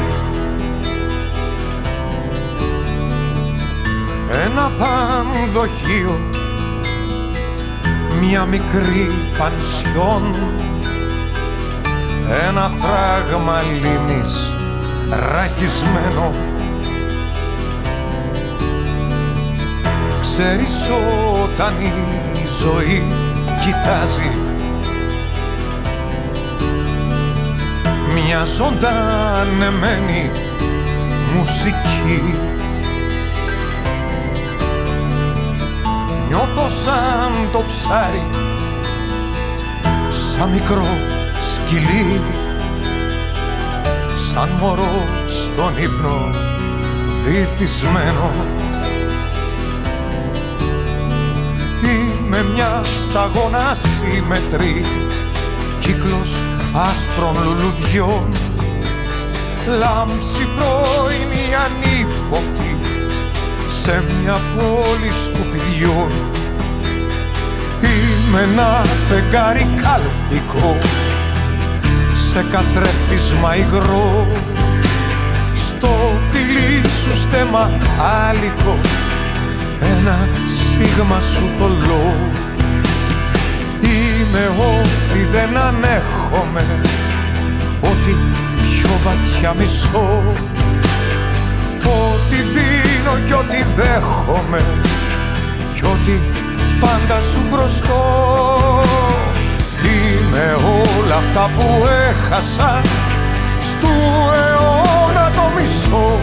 [4.45, 6.19] Ένα πανδοχείο,
[8.21, 10.35] μια μικρή πανσιόν.
[12.47, 14.53] Ένα φράγμα λίμνης
[15.09, 16.48] ραχισμένο
[20.41, 20.89] Ξέρεις
[21.43, 21.91] όταν η
[22.61, 23.03] ζωή
[23.61, 24.37] κοιτάζει.
[28.13, 30.31] Μια ζωντανεμένη
[31.33, 32.37] μουσική.
[36.27, 38.27] Νιώθω σαν το ψάρι
[40.09, 40.87] Σαν μικρό
[41.53, 42.21] σκυλί
[44.31, 46.29] Σαν μωρό στον ύπνο
[47.25, 48.58] βυθισμένο
[52.59, 54.85] μιας σταγόνας συμμετρή
[55.79, 56.35] κύκλος
[56.73, 58.33] άσπρων λουλουδιών.
[59.79, 61.31] Λάμψη πρώην
[61.65, 62.79] ανύποπτη
[63.81, 66.11] σε μια πόλη σκουπιδιών.
[67.81, 70.77] Είμαι ένα φεγγάρι καλπικό
[72.13, 74.27] σε καθρέφτισμα υγρό.
[75.53, 75.91] Στο
[76.31, 77.69] φιλί σου στέμα
[78.29, 78.77] άλικο
[79.79, 82.38] ένα σίγμα σου θολό
[84.31, 86.65] Είμαι ό,τι δεν ανέχομαι.
[87.81, 88.15] Ό,τι
[88.69, 90.23] πιο βαθιά μισώ.
[91.83, 94.63] Ό,τι δίνω κι ό,τι δέχομαι.
[95.73, 96.11] Κι ό,τι
[96.79, 98.03] πάντα σου χρωστώ
[99.83, 102.81] Είμαι όλα αυτά που έχασα
[103.59, 103.93] Στου
[104.33, 106.17] αιώνα το μισό.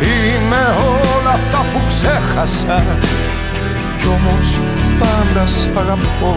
[0.00, 0.76] Είμαι
[1.16, 2.84] όλα αυτά που ξέχασα.
[3.98, 6.36] Κι όμως πάντας σ' αγαπώ.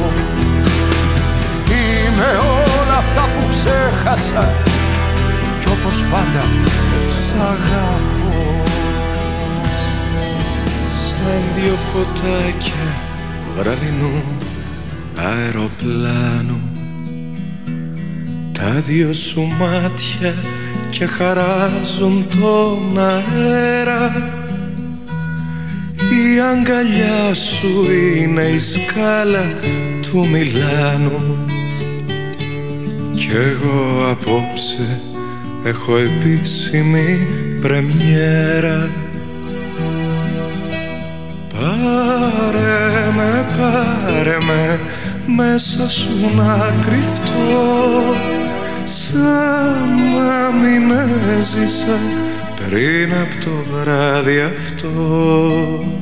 [1.67, 2.29] Είμαι
[2.79, 4.53] όλα αυτά που ξέχασα
[5.59, 6.43] Κι όπως πάντα
[7.07, 8.63] σ' αγαπώ.
[10.99, 12.87] Σαν δύο φωτάκια
[13.57, 14.23] βραδινού
[15.15, 16.59] αεροπλάνου.
[18.53, 20.33] Τα δυο σου μάτια
[20.89, 24.30] και χαράζουν τον αέρα
[26.35, 29.53] η αγκαλιά σου είναι η σκάλα
[30.01, 31.45] του Μιλάνου.
[33.15, 35.01] Κι εγώ απόψε
[35.63, 37.27] έχω επίσημη
[37.61, 38.89] πρεμιέρα.
[41.53, 44.79] Πάρε με, πάρε με
[45.25, 48.15] μέσα σου να κρυφτώ.
[48.83, 50.91] Σαν να μην
[51.37, 51.99] έζησα
[52.55, 56.00] πριν από το βράδυ αυτό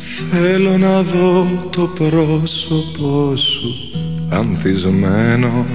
[0.00, 3.90] Θέλω να δω το πρόσωπό σου
[4.30, 5.66] ανθισμένο.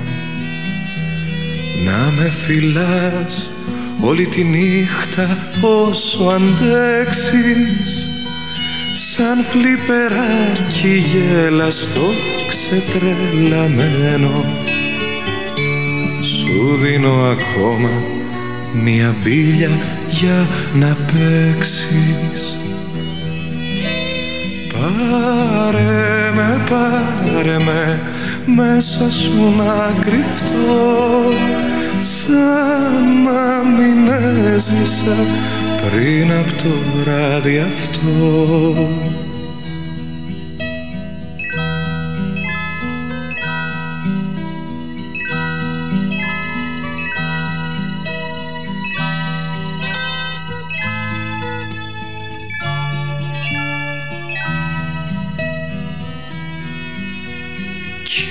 [1.86, 3.50] Να με φυλάς
[4.04, 8.08] όλη τη νύχτα όσο αντέξεις.
[8.96, 12.02] Σαν φλιπεράκι γέλαστο
[12.48, 14.46] ξετρελαμένο.
[16.22, 17.90] Σου δίνω ακόμα
[18.84, 22.63] μια μπίλια για να παίξεις
[24.84, 28.00] Πάρε με, πάρε με
[28.46, 31.24] μέσα σου να κρυφτώ.
[32.00, 34.08] Σαν να μην
[34.54, 35.16] έζησα
[35.82, 36.70] πριν από το
[37.04, 39.23] βράδυ αυτό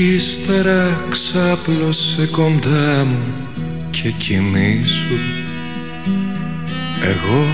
[0.03, 3.22] ύστερα ξάπλωσε κοντά μου
[3.90, 5.16] και κοιμήσου.
[7.03, 7.44] Εγώ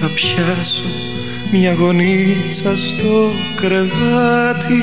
[0.00, 0.82] θα πιάσω
[1.52, 4.82] μια γονίτσα στο κρεβάτι.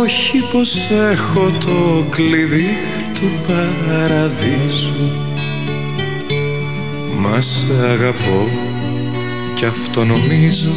[0.00, 0.76] Όχι πως
[1.10, 2.76] έχω το κλειδί
[3.14, 5.10] του παραδείσου.
[7.20, 8.48] Μας σ' αγαπώ
[9.54, 10.70] κι αυτό νομίζω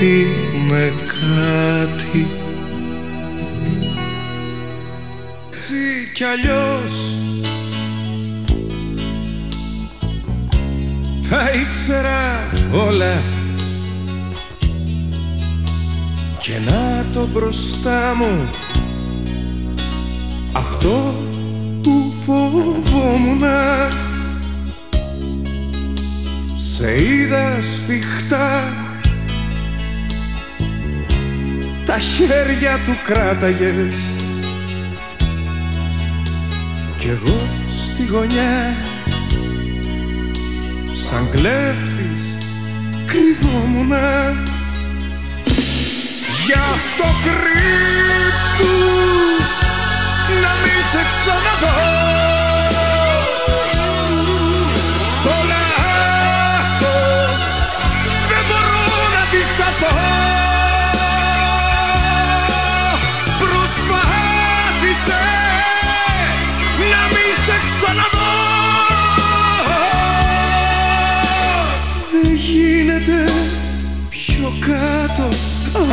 [0.00, 2.26] είναι κάτι
[6.16, 6.92] κι αλλιώς
[11.30, 12.48] Τα ήξερα
[12.88, 13.22] όλα.
[16.38, 18.48] Και να το μπροστά μου
[20.52, 21.14] Αυτό
[21.82, 23.88] που φοβόμουνα
[26.56, 28.62] Σε είδα σφιχτά
[31.86, 34.15] Τα χέρια του κράταγες
[37.06, 38.74] κι εγώ στη γωνιά.
[40.92, 42.24] Σαν κλέφτης
[43.06, 44.34] κρυβόμουνα.
[46.46, 48.74] Γι' αυτό κρύψου
[50.42, 52.25] να μην σε ξαναδώ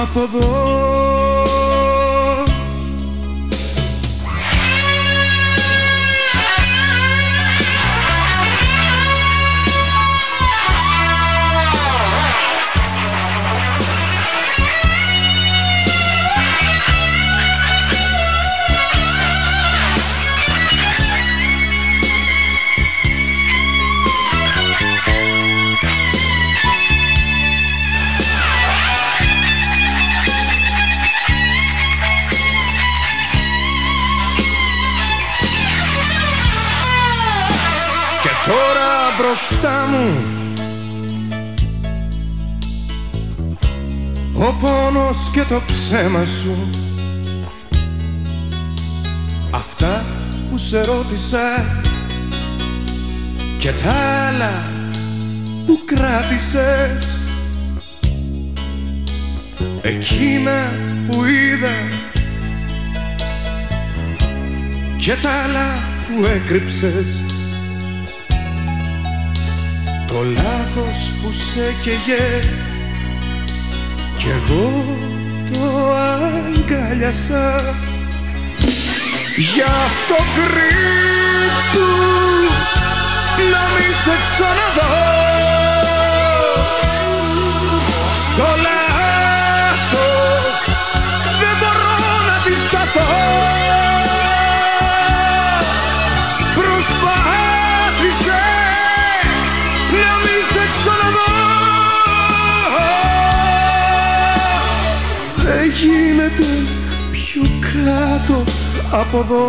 [0.01, 1.02] από εδώ
[39.33, 40.23] μπροστά μου.
[44.33, 46.69] Ο πόνος και το ψέμα σου.
[49.51, 50.05] Αυτά
[50.49, 51.65] που σε ρώτησα
[53.57, 53.93] Και τα
[54.27, 54.51] άλλα
[55.65, 57.07] που κράτησες.
[59.81, 60.71] Εκείνα
[61.09, 61.75] που είδα
[64.97, 65.67] Και τα άλλα
[66.07, 67.32] που έκρυψες
[70.13, 72.49] το λάθος που σε καίγε.
[74.17, 74.85] Κι εγώ
[75.53, 77.75] το αγκάλιασα
[79.37, 81.89] Γι' αυτό κρύψου
[83.51, 85.22] να μην σε ξαναδώ
[107.85, 108.43] κάτω
[108.91, 109.47] από εδώ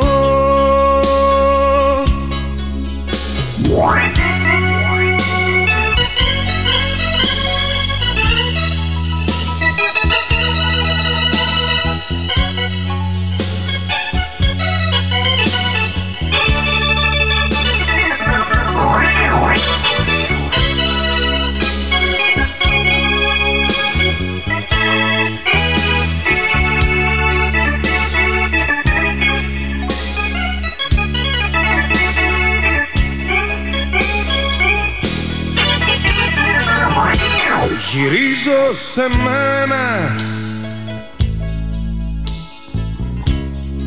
[37.94, 40.14] Γυρίζω σε μένα.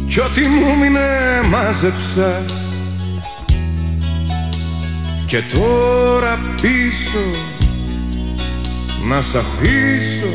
[0.09, 2.43] Κι ό,τι μου μείνε μάζεψα.
[5.25, 7.19] Και τώρα πίσω
[9.07, 10.33] Να σ' αφήσω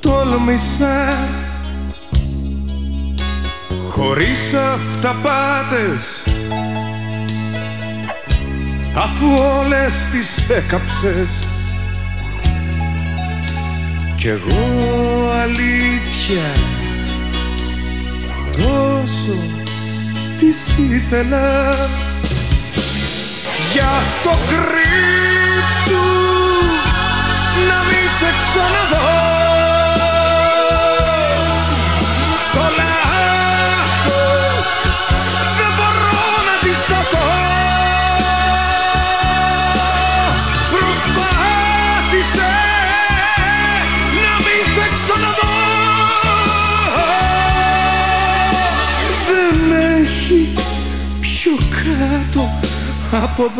[0.00, 1.18] Τόλμησα.
[3.90, 6.22] Χωρίς αυταπάτες
[8.94, 9.26] Αφού
[9.60, 11.51] όλες τις έκαψες
[14.22, 16.42] κι εγώ αλήθεια
[18.52, 19.36] τόσο
[20.38, 21.70] τις ήθελα.
[23.72, 26.04] Γι' αυτό κρύψου
[27.68, 29.41] να μην σε ξαναδώ
[53.12, 53.50] από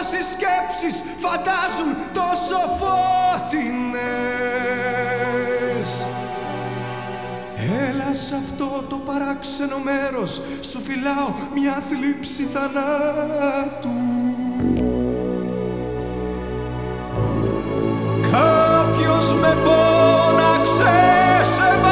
[0.00, 4.00] Αυτές οι σκέψεις φαντάζουν τόσο φώτινες
[7.88, 13.90] Έλα σε αυτό το παράξενο μέρος Σου φυλάω μια θλίψη θανάτου.
[18.30, 20.92] Κάποιος με φώναξε
[21.42, 21.89] Σεβάστιαν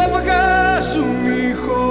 [0.00, 1.84] δεν βγάζουν ήχο.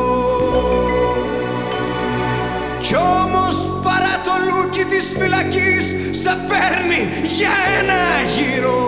[2.77, 5.85] Κι όμως παρά το λούκι της φυλακής
[6.21, 7.01] Σε παίρνει
[7.37, 8.01] για ένα
[8.35, 8.79] γύρο.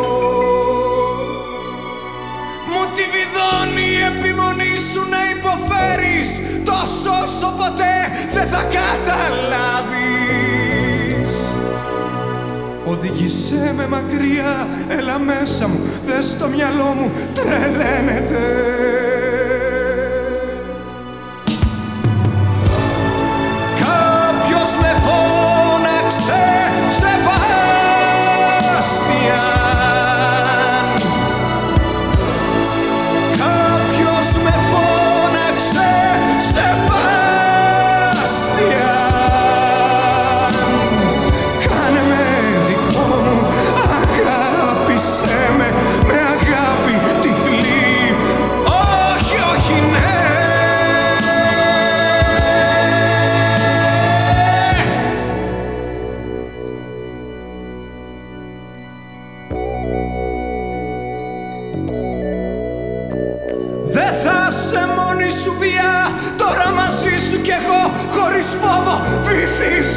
[2.72, 6.30] Μου τη βιδώνει η επιμονή σου να υποφέρεις
[6.66, 7.96] Τόσο όσο ποτέ
[8.34, 10.71] δεν θα καταλάβεις
[12.92, 18.38] Οδήγησέ με μακριά, έλα μέσα μου, δες στο μυαλό μου, τρελαίνεται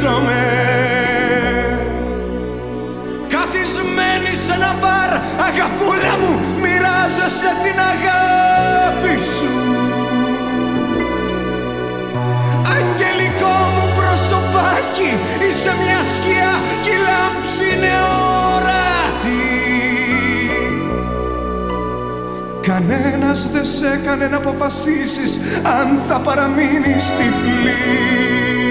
[0.05, 0.43] βυθίζομαι
[3.27, 5.11] Καθισμένη σε ένα μπαρ
[5.47, 9.49] Αγαπούλα μου Μοιράζεσαι την αγάπη σου.
[12.75, 16.51] Αγγελικό μου πρόσωπα φυλακή Είσαι μια σκιά
[16.81, 17.93] κι η λάμψη είναι
[18.55, 19.43] ορατή
[22.61, 28.64] Κανένας δεν σε έκανε να αποφασίσεις αν θα παραμείνεις τυφλή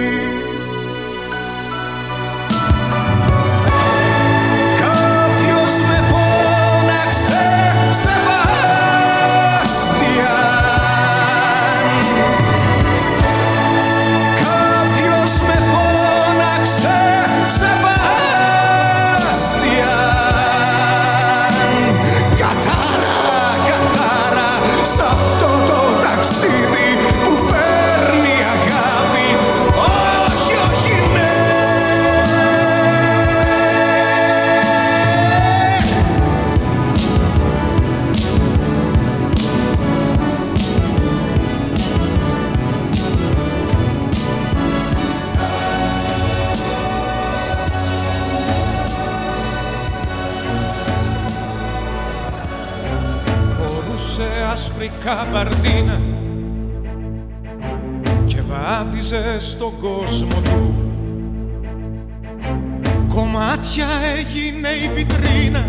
[55.05, 56.00] καμπαρτίνα
[58.24, 60.74] και βάδιζε στον κόσμο του.
[63.09, 63.86] Κομμάτια
[64.18, 65.64] έγινε η βιτρίνα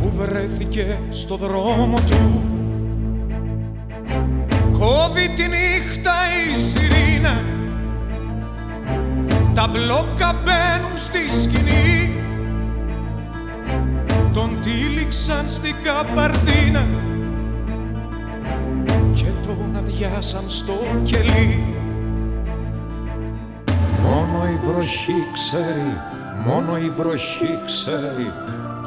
[0.00, 2.42] που βρέθηκε στο δρόμο του.
[4.78, 6.12] Κόβει τη νύχτα
[6.52, 7.40] η σιρήνα
[9.54, 12.01] τα μπλόκα μπαίνουν στη σκηνή
[14.34, 16.86] τον τύλιξαν στην καπαρτίνα
[19.14, 20.72] και τον αδειάσαν στο
[21.02, 21.74] κελί.
[24.02, 25.96] Μόνο η βροχή ξέρει,
[26.46, 28.32] μόνο η βροχή ξέρει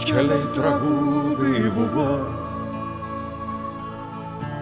[0.06, 2.44] και λέει τραγούδι βουβό.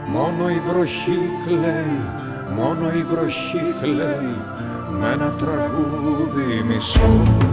[0.08, 2.00] Μόνο η βροχή κλαίει,
[2.56, 4.36] μόνο η βροχή κλαίει
[5.00, 7.53] με ένα τραγούδι μισό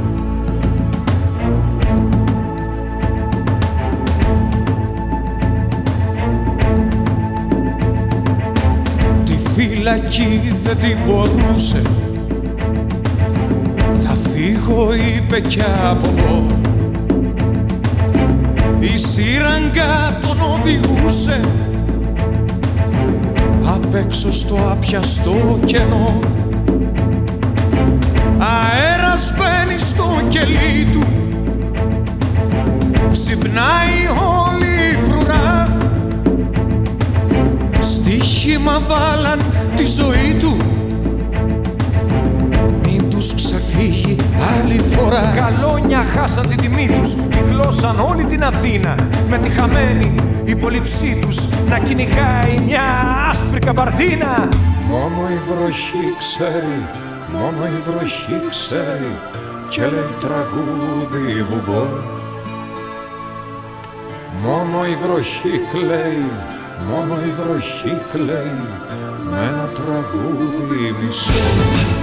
[9.90, 11.82] φυλακή δεν την μπορούσε.
[14.02, 15.60] Θα φύγω είπε κι
[15.90, 16.46] από εδώ.
[18.80, 21.40] Η σύραγγα τον οδηγούσε.
[23.64, 26.18] Απ' έξω στο άπιαστο κενό.
[28.38, 31.02] Αέρας μπαίνει στο κελί του.
[33.12, 34.49] Ξυπνάει όλη
[37.80, 39.40] Στοίχημα βάλαν
[39.76, 40.56] τη ζωή του.
[42.82, 44.16] Μην τους ξεφύγει
[44.52, 45.32] άλλη φορά.
[45.36, 48.94] Καλόνια χάσαν την τιμή τους Κυκλώσαν όλη την Αθήνα.
[49.28, 50.14] Με τη χαμένη
[50.44, 52.82] υπολοιψή τους Να κυνηγάει μια
[53.30, 54.48] άσπρη καμπαρτίνα.
[54.88, 56.78] Μόνο η βροχή ξέρει,
[57.32, 59.12] μόνο η βροχή ξέρει
[59.70, 61.86] και λέει τραγούδι βουβό.
[64.42, 66.30] Μόνο η βροχή κλαίει,
[66.90, 68.60] μόνο η βροχή κλαίει
[69.30, 71.99] με ένα τραγούδι μισό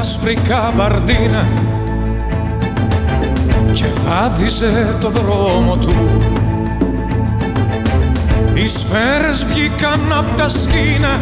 [0.00, 1.46] άσπρη καμπαρντίνα
[3.72, 5.94] και βάδιζε το δρόμο του.
[8.54, 11.20] Οι σφαίρες βγήκαν απ' τα σκήνα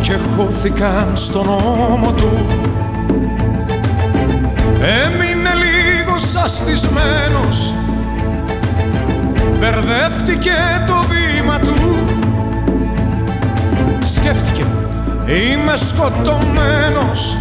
[0.00, 2.46] και χώθηκαν στον ώμο του.
[4.80, 7.72] Έμεινε λίγο σαστισμένος
[9.58, 11.98] μπερδεύτηκε το βήμα του.
[14.04, 14.64] Σκέφτηκε
[15.28, 17.36] Είμαι σκοτωμένος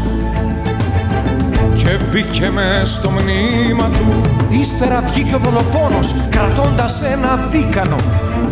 [1.76, 4.22] κι και μπήκε με στο μνήμα του.
[4.50, 7.96] Ύστερα βγήκε ο δολοφόνος κρατώντας ένα δίκανο.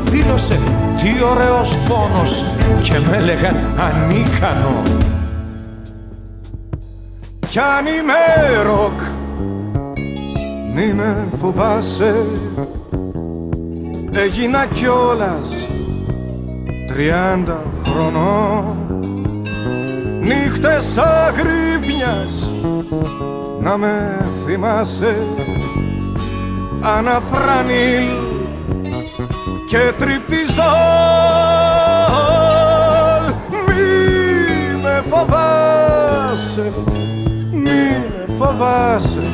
[0.04, 0.60] Δήλωσε
[0.98, 4.82] τι ωραίος φόνος και με έλεγαν ανίκανο
[7.50, 9.00] Κι αν είμαι ροκ
[10.74, 12.16] μη με φοβάσαι.
[14.12, 15.68] Έγινα κιόλας
[16.88, 18.83] τριάντα χρονών
[20.24, 22.52] Νύχτες αγρύπνιας
[23.60, 25.16] να με θυμάσαι.
[26.82, 28.20] Αναφρανίλ
[29.70, 30.64] και τριπτιζόλ
[33.68, 36.74] Μη με φοβάσαι,
[37.52, 37.70] μη
[38.28, 39.32] με φοβάσαι.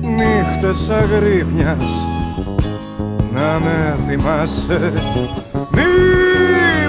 [0.00, 2.06] Νύχτες αγρύπνιας
[3.34, 4.92] να με θυμάσαι.
[5.70, 5.82] Μη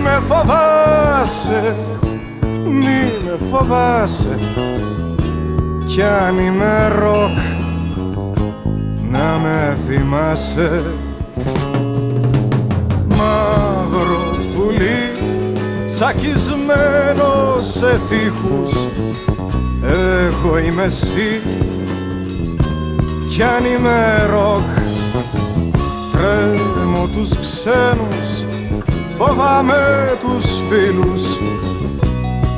[0.04, 1.76] με φοβάσαι,
[2.86, 4.40] μη με φοβάσαι.
[5.86, 7.38] Κι αν είμαι ροκ
[9.10, 10.84] να με θυμάσαι.
[13.10, 15.12] Μαύρο πουλί
[15.88, 18.86] τσακισμένο σε τείχους.
[19.84, 21.42] Εγώ είμαι εσύ.
[23.30, 24.70] Κι αν είμαι ροκ
[26.12, 28.44] τρέμω τους ξένους.
[29.18, 31.38] Φοβάμαι τους φίλους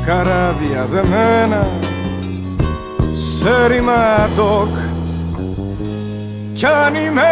[0.07, 1.67] καράβια δεμένα
[3.13, 4.77] σε ρηματοκ
[6.53, 7.23] κι αν είμαι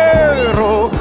[0.53, 0.93] ροκ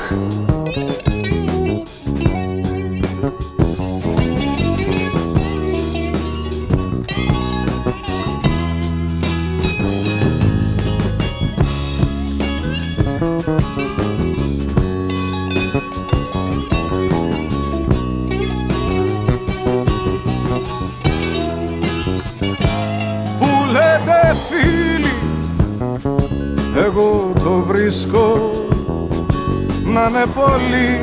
[29.95, 31.01] να είναι πολύ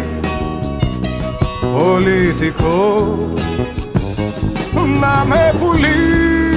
[1.78, 3.18] πολιτικό
[5.00, 6.56] να με πουλί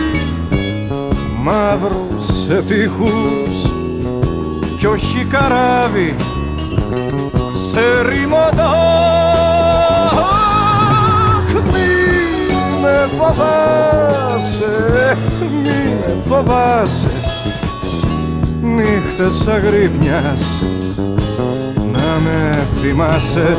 [1.43, 3.70] μαύρος σε τείχους
[4.78, 6.15] κι όχι καράβι
[7.52, 8.74] σε ρημοντό
[11.55, 11.94] μη
[12.81, 14.66] με φοβάσαι,
[15.62, 17.09] μη με φοβάσαι
[18.62, 20.59] νύχτες αγρύπνιας.
[20.59, 21.23] να με
[22.81, 23.56] θυμάσαι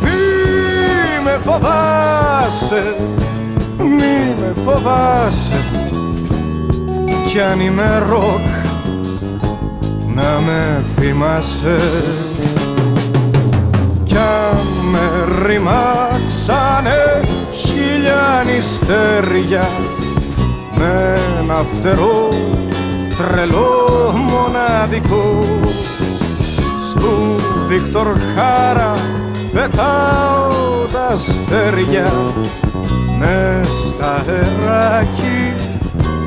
[0.00, 2.94] μη με φοβάσαι,
[3.78, 5.64] μη με φοβάσαι.
[7.26, 8.46] Κι αν είμαι ροκ
[10.14, 11.76] να με θυμάσαι.
[14.04, 14.58] Κι αν
[14.92, 17.20] με ρημάξανε
[17.52, 19.68] χίλια νηστέρια
[20.76, 22.28] με ένα φτερό
[23.16, 25.44] τρελό μοναδικό.
[25.68, 25.91] στου
[27.72, 28.94] Βίκτορ Χάρα
[29.52, 32.12] πετάω τα αστέρια.
[33.18, 35.54] Μες στα αεράκι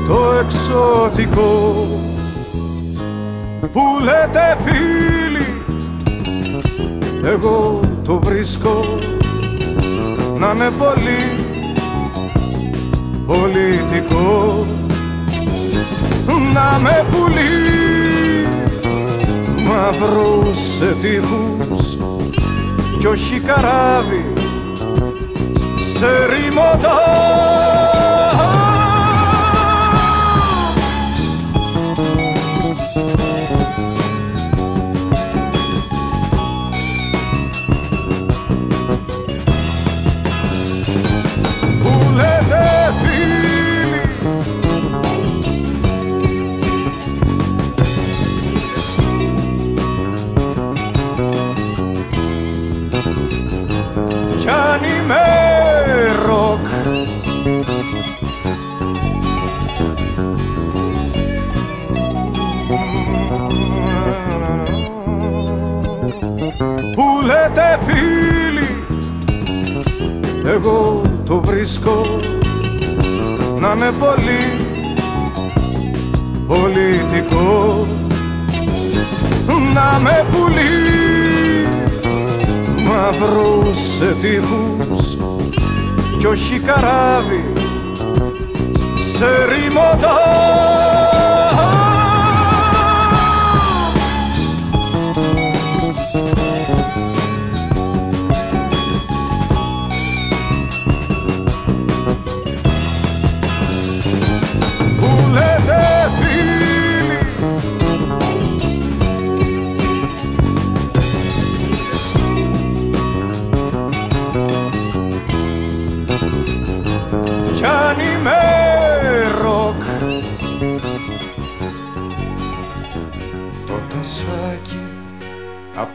[0.06, 1.86] το εξωτικό.
[3.72, 5.62] Που λέτε φίλοι
[7.24, 8.84] εγώ το βρίσκω.
[10.38, 11.34] Να είναι πολύ
[13.26, 14.66] πολιτικό.
[16.52, 17.65] Να με πουλί
[19.76, 21.96] μαύρο σε τείχους
[22.98, 24.32] κι όχι καράβι
[25.78, 27.95] σε ρημωτά
[55.06, 55.24] αν είμαι
[56.26, 56.66] ροκ.
[66.94, 68.84] Που λέτε φίλοι
[70.46, 72.02] εγώ το βρίσκω
[73.60, 74.66] να είναι πολύ
[76.46, 77.86] πολιτικό.
[79.74, 80.95] Να με πουλί
[82.96, 85.16] μαύρο σε τείχους
[86.18, 87.52] κι όχι καράβι
[88.96, 90.16] σε ρημωτά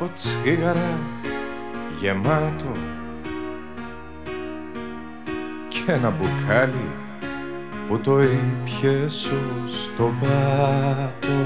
[0.01, 0.99] από τσίγαρα
[1.99, 2.75] γεμάτο
[5.67, 6.89] και ένα μπουκάλι
[7.87, 9.31] που το ήπιες
[9.67, 11.39] στο πάτο.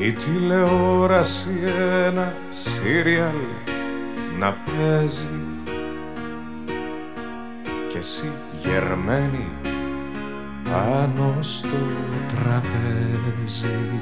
[0.00, 1.60] Η τηλεόραση
[2.06, 3.36] ένα σύριαλ
[4.38, 5.28] να παίζει
[7.88, 9.48] και εσύ γερμένη
[10.64, 11.78] πάνω στο
[12.28, 14.00] τραπέζι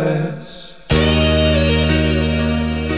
[0.00, 0.74] Λες.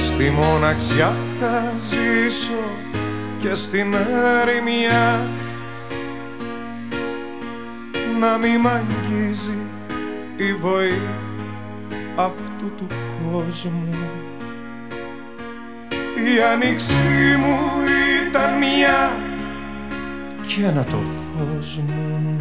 [0.06, 2.64] Στη μοναξιά θα ζήσω
[3.38, 5.26] και στην ερημιά
[8.20, 9.58] να μη μ' αγγίζει
[10.36, 11.00] η βοή
[12.16, 12.86] αυτού του
[13.32, 13.96] κόσμου.
[16.16, 17.58] Η άνοιξή μου
[18.28, 19.10] ήταν μια
[20.46, 22.40] και ένα το φως μου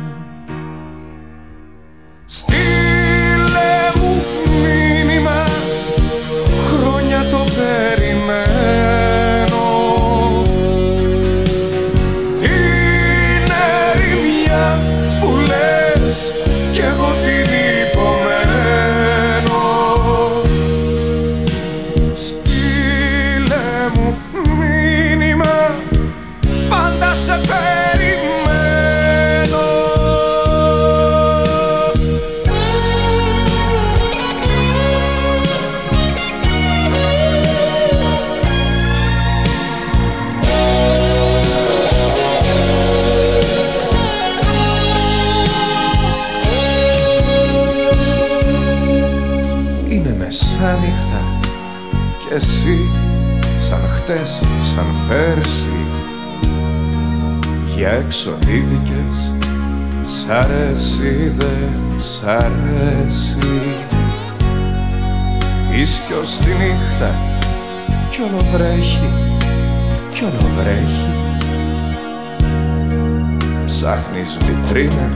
[73.82, 75.12] Ψάχνεις βιτρίνα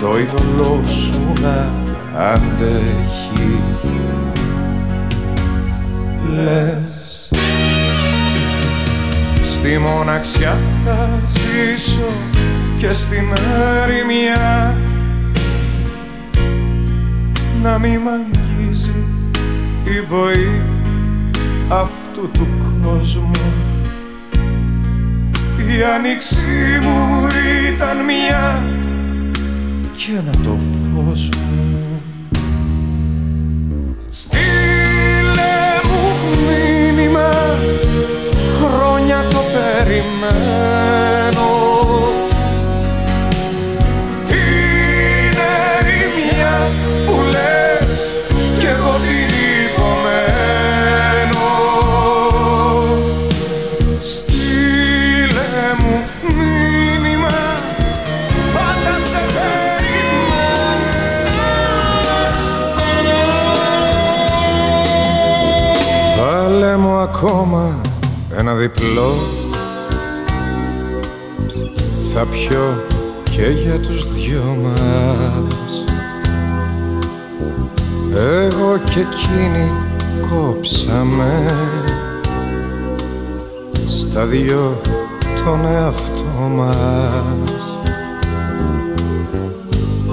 [0.00, 1.70] το είδωλό σου να
[2.18, 3.62] αντέχει.
[6.34, 7.28] Λες
[9.42, 12.12] Στη μοναξιά θα ζήσω
[12.76, 13.32] και στην
[13.82, 14.76] ερημιά
[17.62, 19.04] να μη μ' αγγίζει
[19.84, 20.62] η βοή
[21.68, 22.48] αυτού του
[22.82, 23.30] κόσμου.
[25.58, 27.26] Η άνοιξή μου
[27.78, 28.62] ήταν μια
[29.96, 30.56] και ένα το
[30.94, 32.02] φως μου.
[34.10, 36.14] Στείλε μου
[36.46, 37.30] μήνυμα
[38.60, 40.57] χρόνια το περιμένω
[72.48, 72.84] Θα πιω
[73.24, 75.84] και για τους δυο μας.
[78.16, 79.70] Εγώ και εκείνη
[80.30, 81.44] κόψαμε
[83.88, 84.80] Στα δυο
[85.44, 87.76] τον εαυτό μας.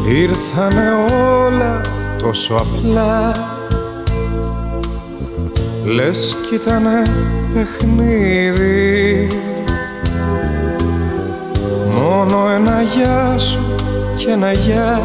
[0.08, 0.92] Ήρθανε
[1.46, 1.82] όλα
[2.20, 3.32] τόσο απλά.
[5.86, 7.02] Λες κι ήτανε
[7.54, 9.28] παιχνίδι
[12.56, 13.60] ένα γεια σου
[14.18, 15.02] και ένα γεια.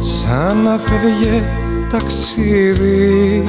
[0.00, 1.42] Σαν να φεύγε
[1.90, 3.48] ταξίδι.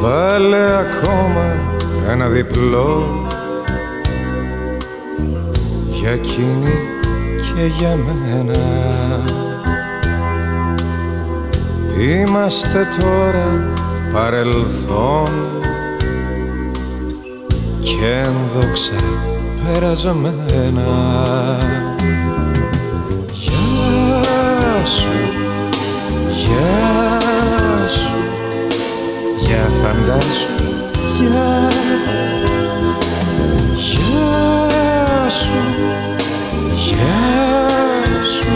[0.00, 1.54] Βάλε ακόμα
[2.10, 3.26] ένα διπλό.
[5.86, 6.74] Για εκείνη
[7.36, 8.58] και για μένα.
[11.98, 13.68] Είμαστε τώρα
[14.12, 15.59] παρελθόν
[18.00, 18.94] και ένδοξα
[19.64, 20.86] περασμένα.
[23.32, 25.08] Γεια σου,
[26.28, 27.20] γεια
[27.88, 28.10] σου,
[29.42, 30.48] για φαντάσου,
[31.18, 31.70] γεια,
[33.76, 35.58] γεια σου,
[36.76, 37.14] γεια
[38.22, 38.48] σου,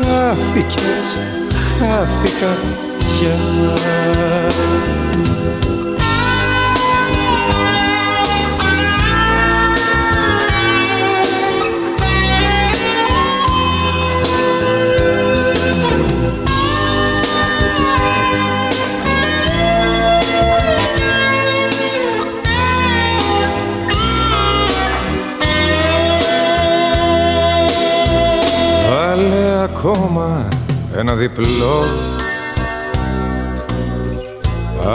[0.00, 1.16] χάθηκες
[1.78, 2.56] χάθηκα
[3.20, 3.38] για
[29.80, 30.48] ακόμα
[30.96, 31.84] ένα διπλό.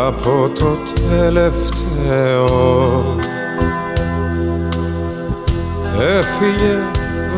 [0.07, 0.77] Από το
[1.09, 2.45] τελευταίο.
[5.99, 6.77] Έφυγε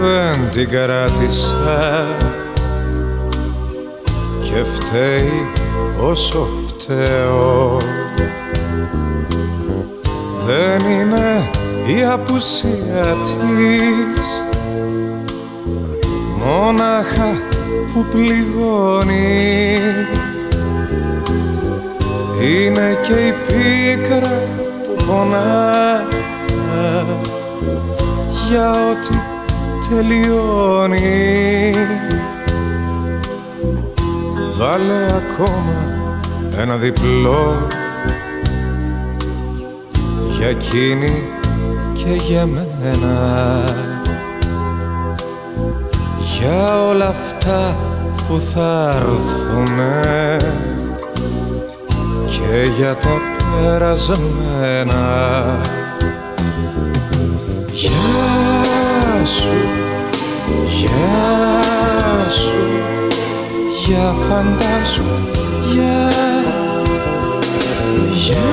[0.02, 2.06] δεν την κράτησα.
[4.42, 5.48] Και φταίει
[6.02, 7.78] όσο φταίω.
[10.46, 11.50] Δεν είναι
[11.88, 14.47] η απουσία της
[16.58, 17.42] μόναχα
[17.94, 19.78] που πληγώνει.
[22.42, 24.42] Είναι και η πίκρα
[24.86, 26.04] που πονά
[28.50, 29.16] για ό,τι
[29.90, 31.74] τελειώνει.
[34.58, 36.00] Βάλε ακόμα
[36.58, 37.68] ένα διπλό
[40.38, 41.24] για εκείνη
[41.94, 43.87] και για μένα
[46.48, 47.76] για όλα αυτά
[48.28, 50.38] που θα έρθουνε
[52.30, 53.22] και για τα
[53.62, 55.06] περασμένα.
[57.72, 59.56] Γεια σου,
[60.80, 61.30] γεια
[62.30, 62.54] σου,
[63.86, 65.04] για φαντάσου,
[65.72, 66.12] γεια,
[68.14, 68.46] γεια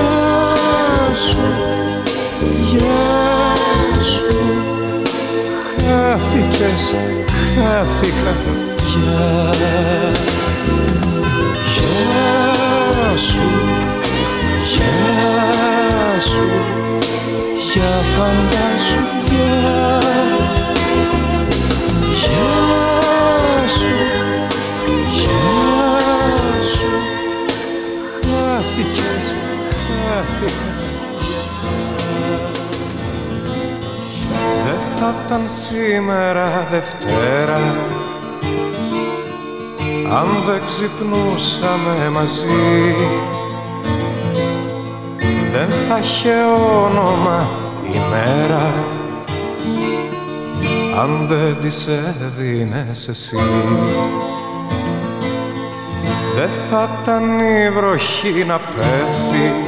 [1.28, 1.38] σου,
[2.70, 3.14] γεια
[4.02, 4.34] σου
[5.78, 6.92] Χάθηκες,
[7.55, 8.35] χάθηκα,
[8.90, 9.55] γεια,
[11.74, 13.40] γεια σου,
[14.74, 16.47] γεια σου,
[17.72, 20.03] για φαντάσου, γεια, γεια
[35.05, 37.59] θα ήταν σήμερα Δευτέρα.
[40.18, 42.94] Αν δεν ξυπνούσαμε μαζί
[45.52, 46.35] δεν θα είχε
[46.85, 47.48] όνομα
[47.93, 48.72] η μέρα.
[51.02, 53.36] Αν δεν της έδινες εσύ
[56.36, 59.64] δεν θα ήταν η βροχή να πέφτει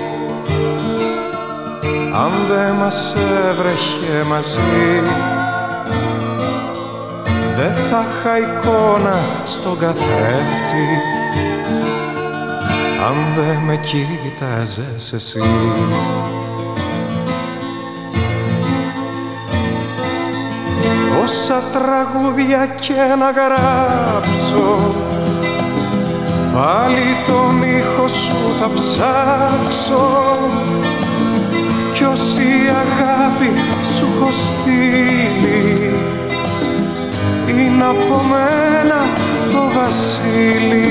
[2.24, 3.16] αν δεν μας
[3.48, 5.02] έβρεχε μαζί
[7.56, 10.86] δεν θα είχα εικόνα στον καθρέφτη.
[13.06, 15.42] Αν δεν με κοίταζες εσύ.
[21.24, 24.88] Όσα τραγούδια και να γράψω
[26.54, 30.36] Πάλι τον ήχο σου θα ψάξω
[31.96, 33.50] Κι όση αγάπη
[33.96, 35.94] σου έχω στείλει;
[37.48, 39.00] Είναι από μένα
[39.50, 40.86] το βασίλειο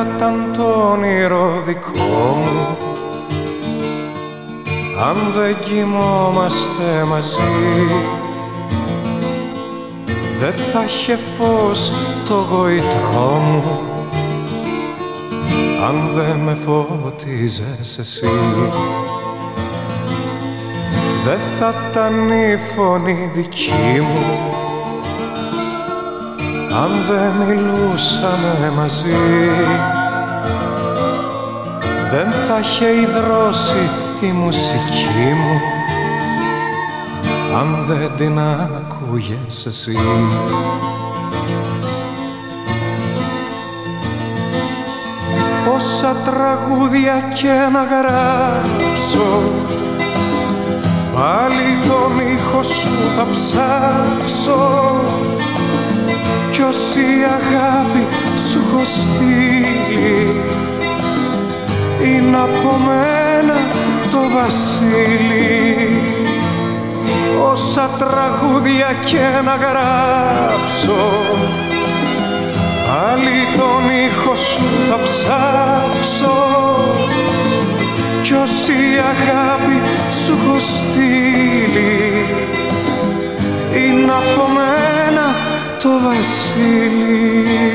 [0.00, 2.76] Δεν θα ήταν το όνειρο δικό μου.
[5.08, 7.38] Αν δεν κοιμόμαστε μαζί.
[10.40, 11.92] Δεν θα είχε φως
[12.28, 13.80] το γοητρό μου.
[15.88, 18.28] Αν δεν με φώτιζες εσύ.
[21.24, 24.59] Δεν θα ήταν η φωνή δική μου
[26.72, 29.18] αν δεν μιλούσαμε μαζί
[32.10, 33.90] δεν θα είχε ιδρώσει
[34.20, 35.60] η μουσική μου.
[37.58, 39.96] Αν δεν την άκουγες εσύ.
[45.74, 49.42] Όσα τραγούδια και να γράψω
[51.14, 55.00] πάλι τον ήχο σου θα ψάξω
[56.50, 57.06] κι όση
[57.38, 58.06] αγάπη
[58.50, 60.40] σου έχω στείλει
[62.04, 63.56] είναι από μένα
[64.10, 65.90] το βασίλειο
[67.52, 70.98] όσα τραγούδια και να γράψω
[72.90, 76.38] πάλι τον ήχο σου θα ψάξω.
[78.22, 78.80] Κι όση
[79.12, 79.80] αγάπη
[80.24, 82.26] σου έχω στείλει
[83.74, 85.34] είναι από μένα
[85.82, 87.70] το βασίλειο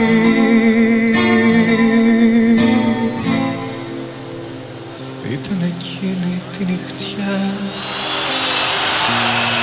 [5.31, 7.37] ήταν εκείνη τη νυχτιά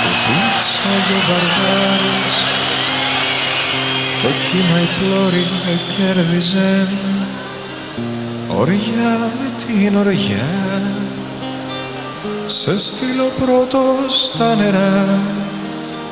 [0.03, 2.63] που φύσαγε για βαρβάρης
[4.23, 6.89] το κύμα η πλώρη με κέρδιζε.
[8.59, 10.49] Οριά με την οριά.
[12.47, 15.19] Σε στείλω πρώτος στα νερά.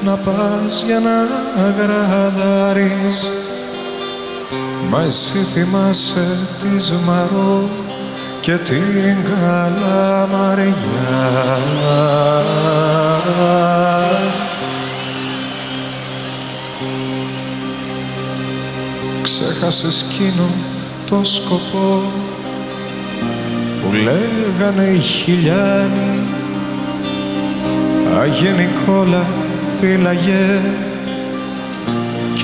[0.04, 3.30] Να πας για να αγραδάρεις.
[4.90, 7.68] Μα εσύ θυμάσαι τη Ζμαρό
[8.40, 10.74] και την Καλαμαριά.
[19.22, 20.48] Ξέχασες εκείνο
[21.10, 22.02] το σκοπό
[23.82, 26.22] που λέγανε οι χιλιάνοι.
[28.20, 29.26] Αγία Νικόλα
[29.80, 30.89] φύλαγες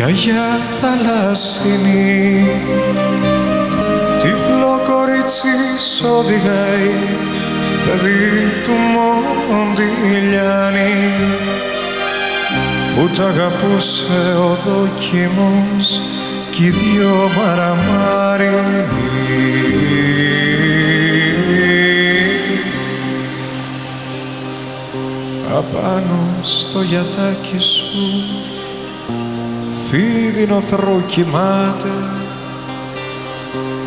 [0.06, 2.50] κι Αγιά θαλάσσινη.
[4.20, 6.94] Τυφλό κορίτσι σ' οδηγάει
[7.84, 8.72] παιδί του
[9.50, 11.12] Μοντιλιάνη
[12.94, 16.00] που τ' αγαπούσε ο δόκιμος
[16.50, 18.84] κι οι δυο μαραμάρινοι.
[25.56, 28.35] Απάνω στο γιατάκι σου
[29.90, 31.90] φίδινο θρό κοιμάται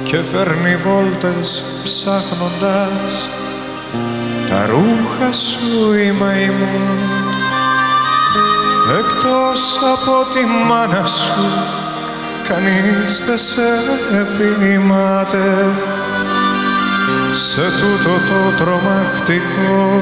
[0.04, 3.28] και φέρνει βόλτες ψάχνοντας
[4.50, 6.80] τα ρούχα σου η μαϊμού
[9.00, 11.42] εκτός από τη μάνα σου
[12.48, 13.62] κανείς δεν σε
[14.38, 15.72] θυμάται
[17.34, 20.02] σε τούτο το τρομακτικό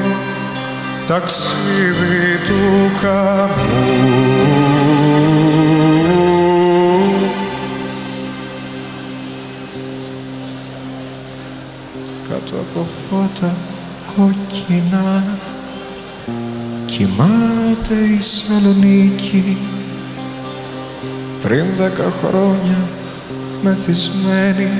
[1.08, 4.97] ταξίδι του χαμού.
[12.50, 13.54] Κάτω από φώτα
[14.06, 15.24] κόκκινα.
[16.86, 19.56] Κοιμάται η Σαλονίκη
[21.42, 22.78] πριν δέκα χρόνια
[23.62, 24.70] μεθυσμένη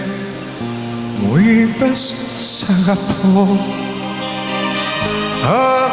[1.22, 3.60] μου είπες σ' αγαπώ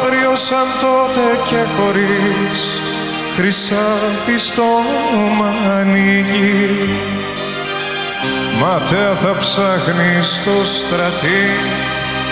[0.02, 2.78] Αύριο σαν τότε και χωρίς
[3.36, 4.64] χρυσάφι στο
[5.38, 6.88] μανίκι
[8.60, 11.44] Ματέα θα ψάχνει στο στρατή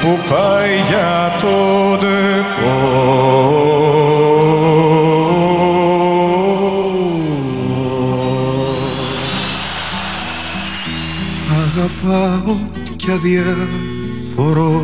[0.01, 1.57] που πάει για το
[1.99, 3.35] ντεκό.
[11.51, 12.57] Αγαπάω
[12.97, 14.83] κι αδιαφορώ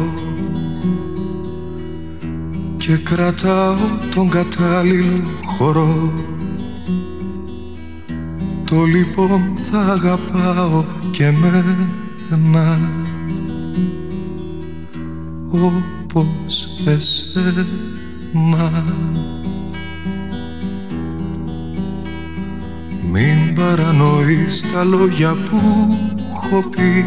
[2.76, 3.74] και κρατάω
[4.14, 6.12] τον κατάλληλο χώρο
[8.70, 12.78] το λοιπόν θα αγαπάω και μένα
[16.12, 17.66] όπως εσένα.
[23.12, 25.60] Μην παρανοείς τα λόγια που
[26.32, 27.04] έχω πει.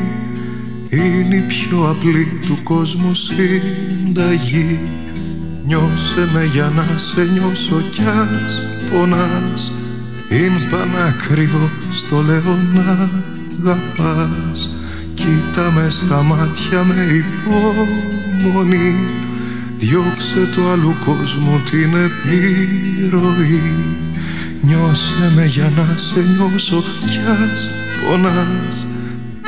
[0.89, 4.79] Είναι η πιο απλή του κόσμου συνταγή.
[5.65, 8.61] Νιώσε με για να σε νιώσω κι ας
[8.91, 9.72] πονάς
[10.33, 13.09] Είναι πανάκριβο στο λέω να
[13.71, 14.69] αγαπάς
[15.13, 18.95] Κοίτα με στα μάτια με υπομονή.
[19.77, 23.61] Διώξε το άλλου κόσμου την επιρροή.
[24.61, 27.69] Νιώσε με για να σε νιώσω κι ας
[28.01, 28.85] πονάς.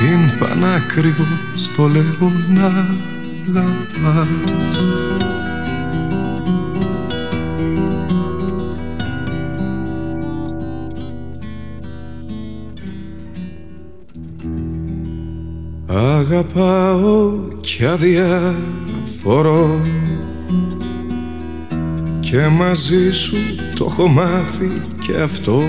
[0.00, 2.66] Είναι πανάκριβο στο λέω να
[3.58, 5.05] αγαπάς
[16.28, 19.80] Αγαπάω κι αδιαφορώ
[22.20, 23.36] και μαζί σου
[23.78, 24.70] το έχω μάθει
[25.06, 25.62] και αυτό.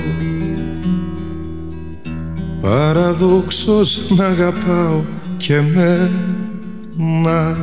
[2.62, 5.02] Παραδόξως να αγαπάω
[5.38, 7.58] και μένα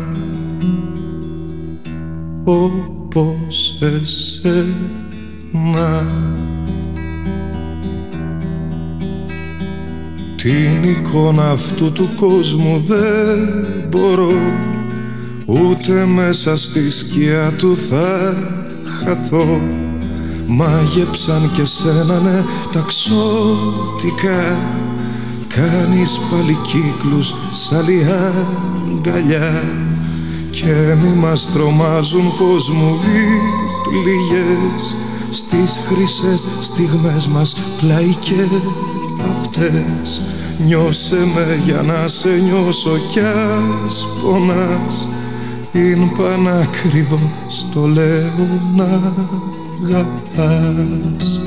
[2.45, 4.85] όπως εσένα
[10.45, 14.33] Την εικόνα αυτού του κόσμου δεν μπορώ
[15.47, 18.37] Ούτε μέσα στη σκιά του θα
[18.85, 19.61] χαθώ.
[20.47, 22.43] Μάγεψαν και σένα ναι
[22.73, 24.59] ταξότικα
[25.49, 28.07] Κάνεις πάλι κύκλους σ' άλλη
[28.93, 29.63] αγκαλιά.
[30.51, 34.97] Και μη μας τρομάζουν φως μου οι πληγές
[35.31, 38.35] Στις χρυσές στιγμές μας πλάι και
[39.31, 40.21] αυτές.
[40.67, 45.09] Νιώσε με για να σε νιώσω κι ας πονάς.
[45.73, 48.85] Είναι πανάκριβος στο λέω να
[49.85, 51.41] αγαπάς.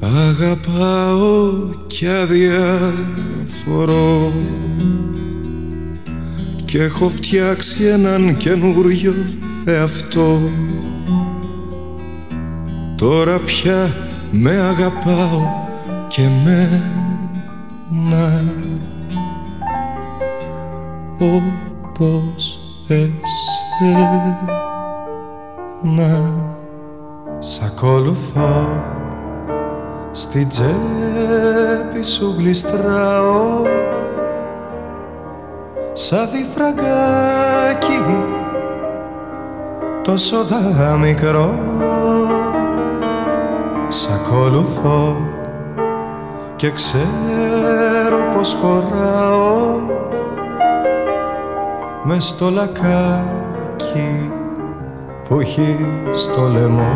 [0.00, 1.50] Αγαπάω
[1.86, 2.92] κι αδιαφορώ
[6.68, 9.14] και έχω φτιάξει έναν καινούριο
[9.64, 10.40] εαυτό.
[12.96, 13.94] Τώρα πια
[14.30, 15.40] με αγαπάω
[16.08, 16.82] και μένα
[21.18, 24.38] όπως εσένα.
[27.38, 28.82] Σ' ακολουθώ.
[30.12, 33.62] Στην τσέπη σου γλιστράω
[36.00, 38.02] σαν διφραγκάκι
[40.02, 41.54] τόσο δα μικρό
[43.88, 45.16] Σ' ακολουθώ
[46.56, 49.80] και ξέρω πως χωράω
[52.02, 54.30] μες στο λακάκι
[55.28, 55.76] που έχει
[56.10, 56.92] στο λαιμό.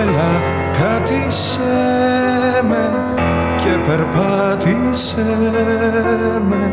[0.00, 1.85] Έλα κράτησέ με
[3.96, 5.24] και περπάτησέ
[6.48, 6.72] με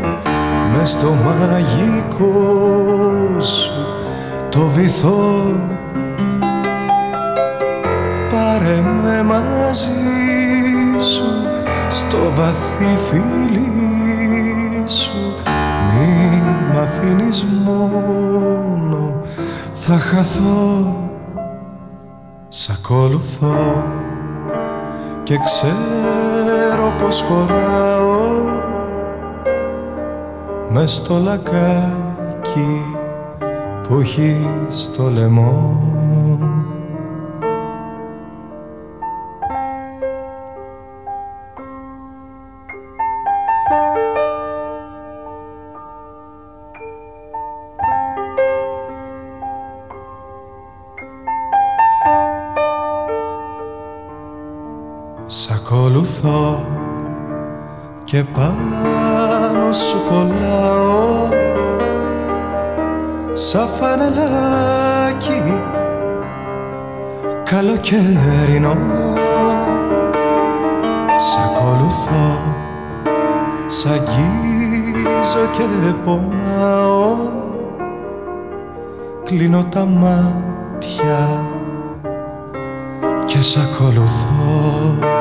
[0.72, 2.30] με στο μαγικό
[3.40, 3.86] σου
[4.48, 5.56] το βυθό.
[8.30, 9.88] Πάρε με μαζί
[10.98, 11.24] σου
[11.88, 15.34] στο βαθύ φίλι σου.
[15.86, 16.42] Μη
[16.72, 19.20] μ' αφήνεις μόνο
[19.72, 20.96] θα χαθώ.
[22.48, 23.84] Σ' ακολουθώ
[25.24, 28.52] και ξέρω πως χωράω
[30.68, 32.82] μες στο λακάκι
[33.82, 35.93] που έχει στο λαιμό
[58.14, 61.28] και πάνω σου κολλάω
[63.32, 65.60] σαν φανελάκι.
[67.44, 68.76] Καλοκαιρινό
[71.16, 72.38] Σ' ακολουθώ,
[73.66, 75.62] σ' αγγίζω και
[76.04, 77.16] πονάω.
[79.24, 81.46] Κλείνω τα μάτια
[83.24, 85.13] και σ' ακολουθώ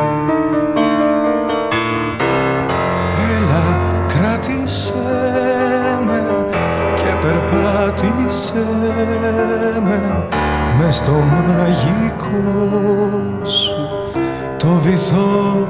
[8.34, 8.66] περπάτησέ
[9.82, 10.28] με
[10.80, 12.42] με στο μαγικό
[13.44, 13.88] σου
[14.58, 15.68] το βυθό.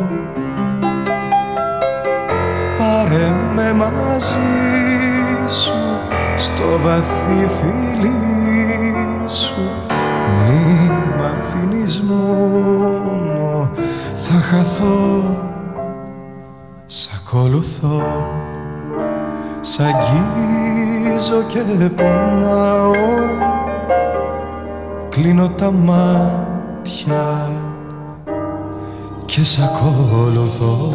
[2.77, 4.33] Πάρε με μαζί
[5.47, 5.73] σου
[6.35, 8.11] στο βαθύ φίλι
[9.27, 9.69] σου.
[10.47, 13.69] Μη μ' αφήνεις μόνο
[14.13, 15.23] θα χαθώ.
[16.85, 18.03] Σ' ακολουθώ
[19.61, 21.02] Σ' αγγίζω
[21.47, 22.91] και πονάω.
[25.09, 27.49] Κλείνω τα μάτια
[29.25, 30.93] και σ' ακολουθώ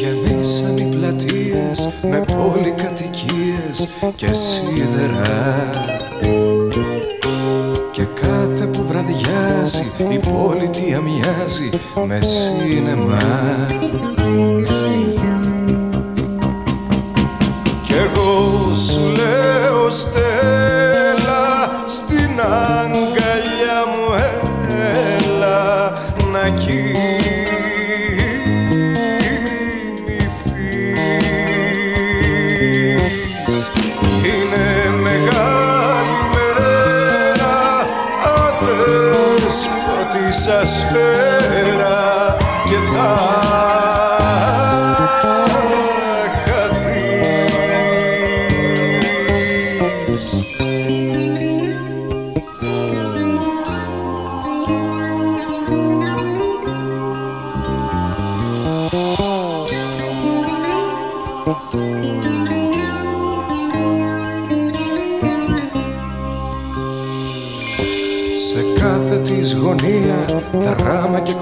[0.00, 6.02] Γεμίσαν οι πλατείες με πολυκατοικίες και σίδερα
[9.64, 11.68] βραδιάζει η πολιτεία μοιάζει
[12.06, 13.18] με σίνεμα
[17.82, 19.90] Κι εγώ σου λέω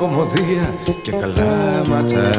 [0.03, 2.31] κομμωδία και καλάματα.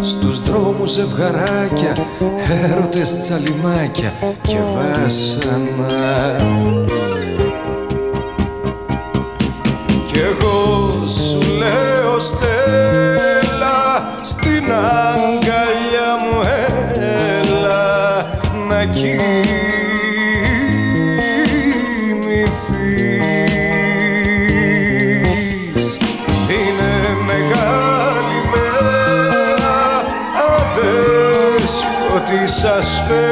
[0.00, 1.92] Στους δρόμους ζευγαράκια
[2.72, 4.12] Έρωτες τσαλιμάκια
[4.42, 6.36] και βάσανα.
[10.06, 12.65] Κι εγώ σου λέω στέλα
[32.76, 33.25] just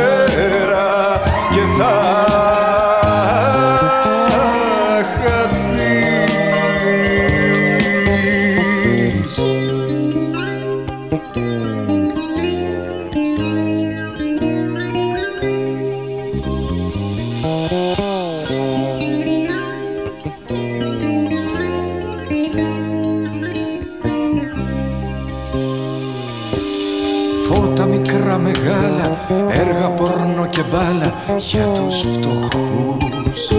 [31.38, 33.50] για τους φτωχούς.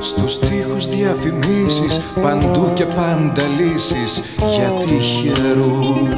[0.00, 4.22] Στους τοίχους διαφημίσεις, παντού και πάντα λύσεις.
[4.54, 6.17] Για τυχερούς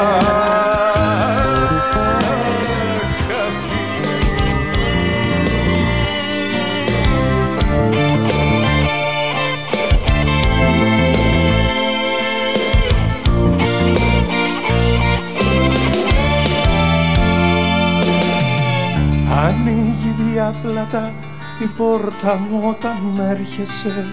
[0.00, 0.14] Ανοίγει
[20.18, 21.12] διάπλατα
[21.62, 24.06] η πόρτα μου όταν έρχεσαι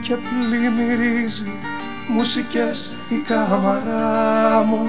[0.00, 1.52] και πλημμυρίζει
[2.08, 4.86] μουσικές η κάμαρά μου.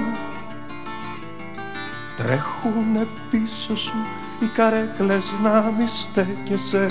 [2.16, 3.94] Τρέχουνε πίσω σου
[4.40, 6.88] οι καρέκλες να μη στέκεσαι.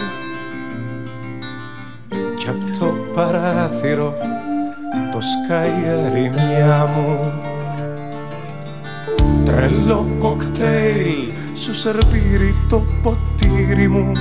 [2.35, 4.13] Κι απ' το παράθυρο
[5.11, 7.33] το σκάει η ερημιά μου.
[9.45, 14.11] Τρελό κοκτέιλ σου σερβίρει το ποτήρι μου.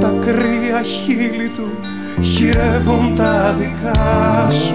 [0.00, 1.68] Τα κρύα χείλη του
[2.20, 4.74] γυρεύουν τα δικά σου.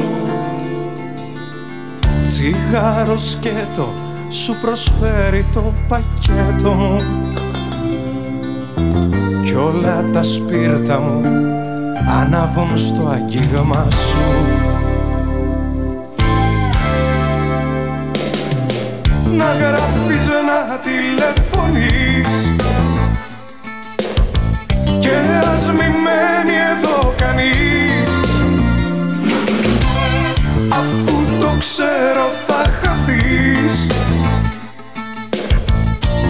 [2.28, 3.90] Τσιγάρος σκέτο
[4.30, 7.02] σου προσφέρει το πακέτο μου.
[9.44, 11.22] Κι όλα τα σπίρτα μου
[12.22, 14.68] ανάβουν στο αγγίγμα σου.
[19.38, 22.58] Να γράφεις να τηλεφωνείς.
[25.00, 25.16] Και
[25.54, 26.99] ας μη μένει εδώ
[31.72, 33.88] ξέρω θα χαθείς.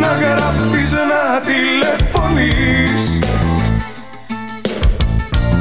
[0.00, 3.02] Να γράφεις να τηλεφωνείς.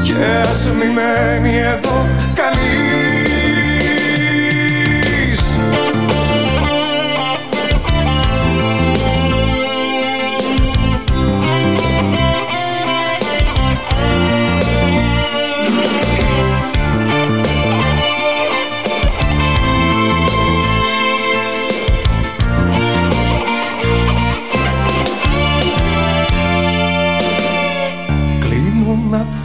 [0.03, 0.13] Και
[0.51, 2.05] ας μη μένει εδώ
[2.35, 2.92] κανείς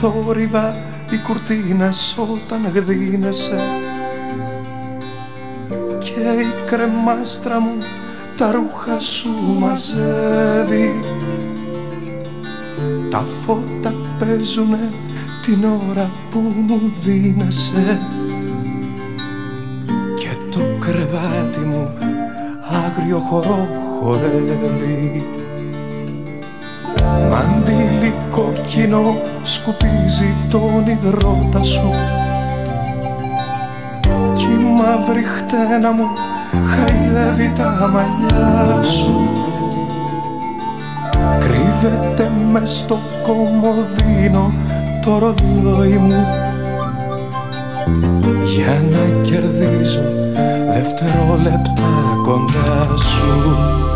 [0.01, 0.77] Κλείνουν αθόρυβα
[1.11, 3.61] οι κουρτίνες όταν γδίνεσαι
[5.99, 7.73] και η κρεμάστρα μου
[8.37, 11.01] τα ρούχα σου μαζεύει.
[13.11, 14.91] Τα φώτα παίζουνε
[15.43, 17.99] την ώρα που μου δίνεσαι.
[20.17, 21.89] Και το κρεβάτι μου
[22.87, 23.69] άγριο χορό
[24.01, 25.25] χορεύει.
[25.45, 25.48] Μ'
[27.39, 31.91] Μαντήλι κόκκινο σκουπίζει τον υδρότα σου.
[34.35, 36.05] Κι η μαύρη χτένα μου
[36.67, 39.29] χαϊδεύει τα μαλλιά σου.
[41.39, 44.53] Κρύβεται μες στο κομμωδίνο
[45.05, 46.25] το ρολόι μου.
[48.45, 50.03] Για να κερδίζω
[50.73, 53.88] δευτερόλεπτα κοντά σου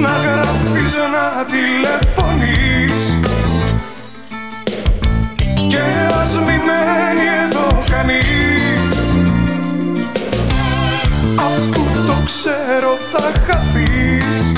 [0.00, 3.00] Να γράφεις να τηλεφωνείς.
[5.68, 5.82] Και
[6.20, 8.98] ας μη μένει εδώ κανείς.
[11.36, 14.52] Αφού το ξέρω θα χαθείς.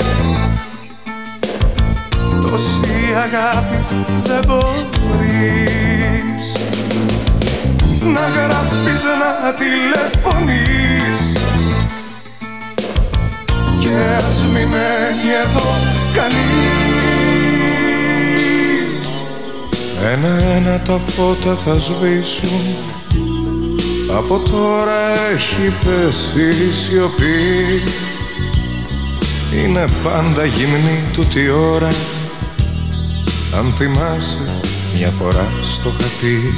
[2.41, 3.79] Τόση αγάπη
[4.23, 6.43] δεν μπορείς.
[8.13, 11.26] Να γράφεις να τηλεφωνείς
[13.87, 15.69] Και ας μη μένει εδώ
[16.13, 17.47] κανείς.
[20.11, 22.75] Ένα-ένα τα φώτα θα σβήσουν.
[24.17, 27.83] Από τώρα έχει πέσει η σιωπή.
[29.63, 31.91] Είναι πάντα γυμνή τούτη ώρα.
[33.57, 34.59] Αν θυμάσαι
[34.95, 36.53] μια φορά στο χατί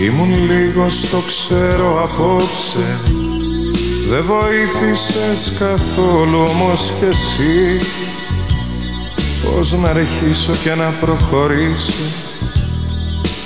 [0.00, 3.00] Ήμουν λίγο στο ξέρω απόψε
[4.08, 7.86] Δεν βοήθησες καθόλου όμως κι εσύ.
[9.44, 11.92] Πώς να αρχίσω και να προχωρήσω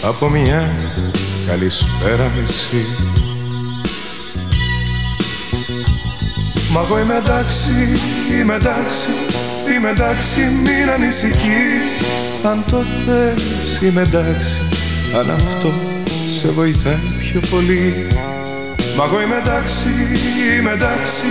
[0.03, 0.73] από μια
[1.47, 2.87] καλησπέρα μισή.
[6.73, 7.70] Μα εγώ είμαι εντάξει,
[8.41, 9.09] είμαι εντάξει,
[9.74, 12.07] είμαι εντάξει μην ανησυχείς.
[12.43, 14.59] Αν το θέλεις είμαι εντάξει,
[15.19, 15.73] αν αυτό
[16.28, 18.07] σε βοηθάει πιο πολύ
[19.01, 19.89] Μα εγώ είμαι εντάξει,
[20.59, 21.24] είμαι εντάξει,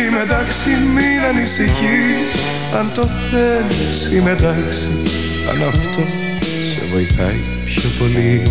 [0.00, 2.34] είμαι εντάξει μην ανησυχείς.
[2.78, 4.88] Αν το θέλεις είμαι εντάξει,
[5.50, 6.02] αν αυτό
[6.70, 8.42] σε βοηθάει πιο πολύ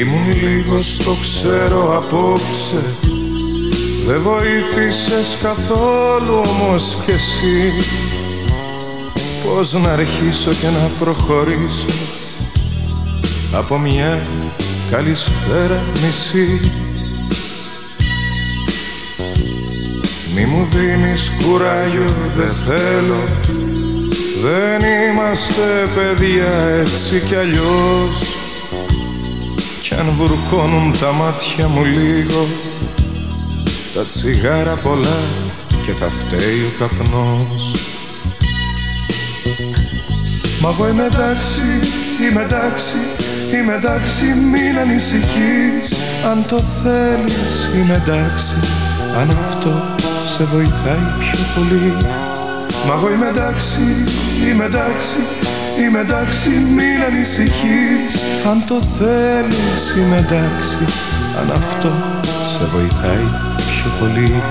[0.00, 2.84] Ήμουν λίγος στο ξέρω απόψε.
[4.06, 7.72] Δεν βοήθησες καθόλου όμως κι εσύ.
[9.44, 11.86] Πώς να αρχίσω και να προχωρήσω.
[13.52, 14.22] Από μια
[14.90, 16.60] καλησπέρα μισή.
[20.34, 23.22] Μη μου δίνεις κουράγιο δεν θέλω.
[24.42, 28.20] Δεν είμαστε παιδιά έτσι κι αλλιώς.
[28.20, 28.35] κι
[29.98, 32.46] αν βουρκώνουν τα μάτια μου λίγο.
[33.94, 35.18] Τα τσιγάρα πολλά
[35.86, 37.74] και θα φταίει ο καπνός.
[40.60, 41.62] Μα εγώ είμαι εντάξει,
[42.28, 42.96] είμαι εντάξει,
[43.54, 45.96] είμαι εντάξει Μην ανησυχείς,
[46.30, 48.54] αν το θέλεις είμαι εντάξει.
[49.16, 49.72] Αν αυτό
[50.26, 51.96] σε βοηθάει πιο πολύ.
[52.86, 53.80] Μα εγώ είμαι εντάξει,
[54.48, 55.16] είμαι εντάξει
[55.80, 58.22] Είμαι εντάξει μην ανησυχείς.
[58.50, 60.78] Αν το θέλεις είμαι εντάξει.
[61.40, 61.92] Αν αυτό
[62.44, 63.26] σε βοηθάει
[63.56, 64.42] πιο πολύ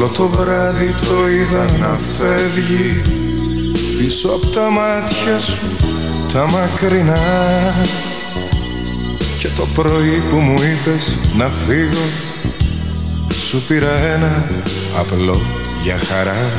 [0.00, 3.02] Όλο το βράδυ το είδα να φεύγει
[3.98, 5.76] Πίσω από τα μάτια σου
[6.32, 7.74] τα μακρινά.
[9.38, 12.04] Και το πρωί που μου είπες να φύγω
[13.32, 14.48] Σου πήρα ένα
[14.98, 15.40] απλό
[15.82, 16.50] για χαρά.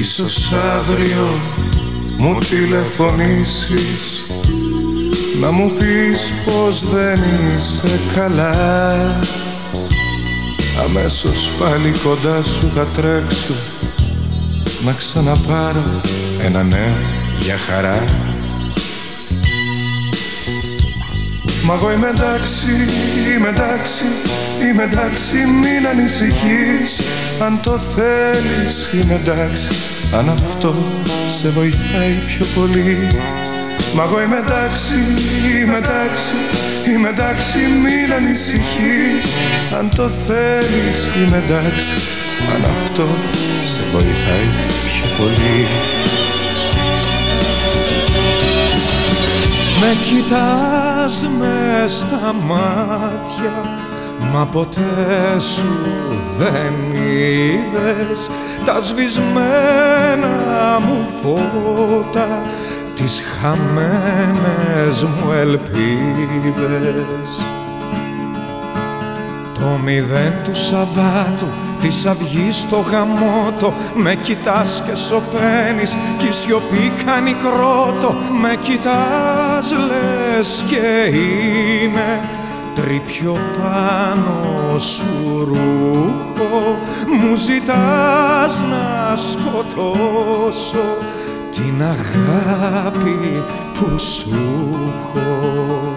[0.00, 1.28] Ίσως αύριο
[2.18, 4.24] μου τηλεφωνήσεις
[5.40, 7.20] να μου πεις πως δεν
[7.56, 8.54] είσαι καλά
[10.86, 13.54] Αμέσως πάλι κοντά σου θα τρέξω
[14.84, 16.00] Να ξαναπάρω
[16.44, 16.96] ένα νέο
[17.40, 18.04] για χαρά.
[21.64, 22.66] Μα εγώ είμαι εντάξει,
[23.34, 24.04] είμαι εντάξει,
[24.68, 27.00] είμαι εντάξει Μην ανησυχείς.
[27.40, 29.68] Αν το θέλεις Είμαι εντάξει,
[30.12, 30.74] αν αυτό
[31.40, 33.08] σε βοηθάει πιο πολύ
[33.96, 34.94] Μα εγώ είμαι εντάξει,
[35.60, 36.34] είμαι εντάξει,
[36.88, 39.26] είμαι εντάξει Μην ανησυχείς.
[39.78, 41.94] Αν το θέλεις Είμαι εντάξει,
[42.54, 43.06] αν αυτό
[43.64, 44.48] σε βοηθάει
[44.86, 45.66] πιο πολύ.
[49.80, 53.54] Με κοιτάς μες στα μάτια
[54.32, 55.86] Μα ποτέ σου
[56.38, 58.30] δεν είδες.
[58.64, 60.28] Τα σβησμένα
[60.80, 62.42] μου φώτα
[62.96, 67.44] Τις χαμένες μου ελπίδες.
[69.54, 71.46] Το μηδέν του Σαββάτου
[71.80, 78.14] της αυγής στο γαμότο Με κοιτάς και σωπαίνεις κι η σιωπή κάνει κρότο.
[78.40, 82.20] Με κοιτάς λες και είμαι
[82.74, 86.78] τρίπιο πάνω σου ρούχο.
[87.20, 90.96] Μου ζητάς να σκοτώσω
[91.56, 93.42] την αγάπη
[93.74, 94.28] που σου
[94.88, 95.94] έχω.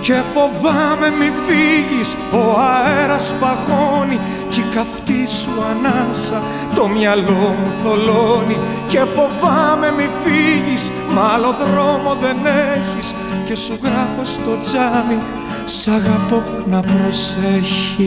[0.00, 4.18] Και φοβάμαι μη φύγεις, ο αέρας παγώνει
[4.48, 6.42] Κι η καυτή σου ανάσα
[6.74, 8.58] το μυαλό μου θολώνει.
[8.88, 13.14] Και φοβάμαι μη φύγεις, μα άλλο δρόμο δεν έχεις.
[13.44, 15.18] Και σου γράφω στο τζάμι,
[15.64, 18.00] σ' αγαπώ να προσέχεις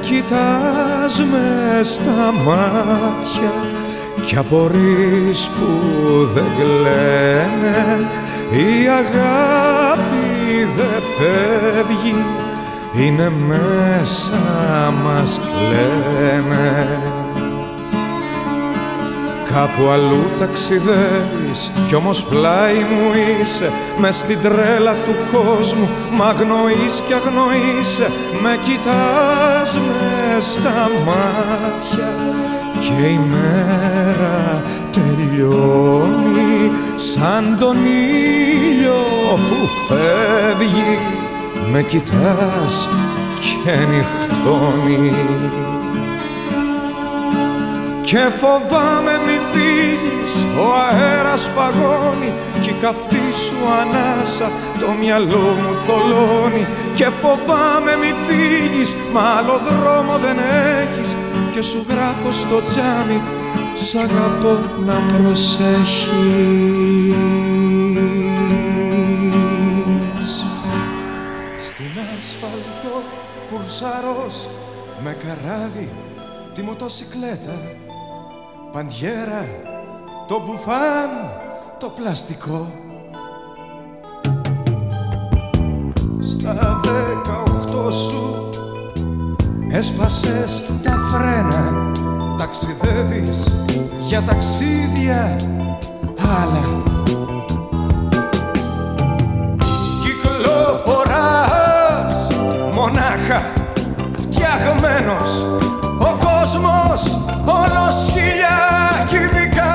[0.00, 3.52] κοιτάς με στα μάτια
[4.26, 5.68] κι απορείς που
[6.34, 8.08] δεν κλαίνε.
[8.50, 12.24] Η αγάπη δεν φεύγει
[12.94, 17.19] είναι μέσα μας λένε
[19.54, 23.10] Κάπου αλλού ταξιδεύεις κι όμως πλάι μου
[23.40, 28.10] είσαι μες στην τρέλα του κόσμου μ' αγνοείς κι αγνοείσαι
[28.42, 32.14] Με κοιτάς μες στα μάτια
[32.80, 34.62] και η μέρα
[34.92, 39.02] τελειώνει σαν τον ήλιο
[39.34, 40.98] που φεύγει
[41.72, 42.88] Με κοιτάς
[43.40, 45.14] και νυχτώνεις.
[48.00, 52.32] Και φοβάμαι μη φύγεις, ο αέρας παγώνει
[52.62, 54.48] Κι η καυτή σου ανάσα
[54.80, 56.66] το μυαλό μου θολώνει.
[56.94, 60.38] Και φοβάμαι μη φύγεις, μα άλλο δρόμο δεν
[60.80, 61.16] έχεις.
[61.52, 63.20] Και σου γράφω στο τζάμι,
[63.74, 66.00] σ' αγαπώ να προσέχεις
[71.58, 73.02] Στην ασφαλτό
[73.50, 74.48] κουρσαρός
[75.04, 75.88] με καράβι
[76.54, 77.60] τη μοτοσικλέτα
[78.72, 79.46] παντιέρα,
[80.26, 81.10] το μπουφάν,
[81.78, 82.72] το πλαστικό.
[86.20, 88.48] Στα δεκαοχτώ σου
[89.70, 91.92] έσπασες τα φρένα.
[92.38, 93.64] Ταξιδεύεις
[94.06, 95.36] για ταξίδια
[96.18, 96.82] άλλα.
[100.02, 101.46] Κυκλοφοράς
[102.74, 103.52] μονάχα
[104.20, 105.44] φτιαγμένος.
[105.44, 105.79] ο
[106.40, 108.58] κόσμος όλος χιλιά
[109.06, 109.74] κυβικά.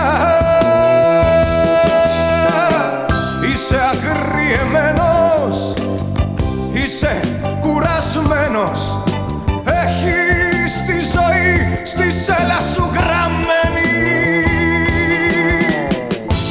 [3.53, 5.73] Είσαι αγριεμένος,
[6.73, 7.19] είσαι
[7.61, 8.97] κουρασμένος.
[9.65, 13.93] Έχεις τη ζωή στη σέλα σου γραμμένη.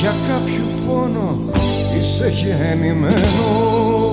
[0.01, 1.39] Για κάποιο φόνο
[2.01, 4.03] είσαι γεννημένος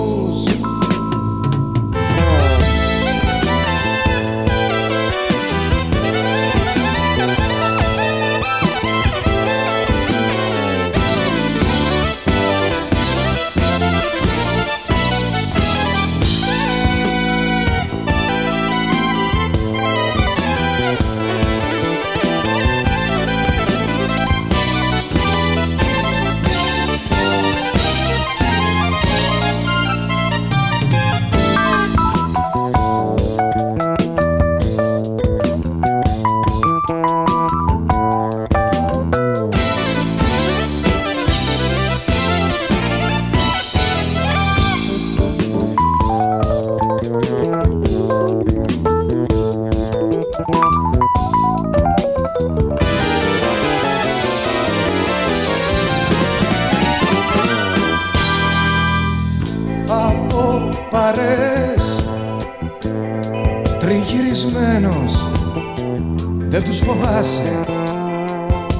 [66.52, 67.66] δεν τους φοβάσαι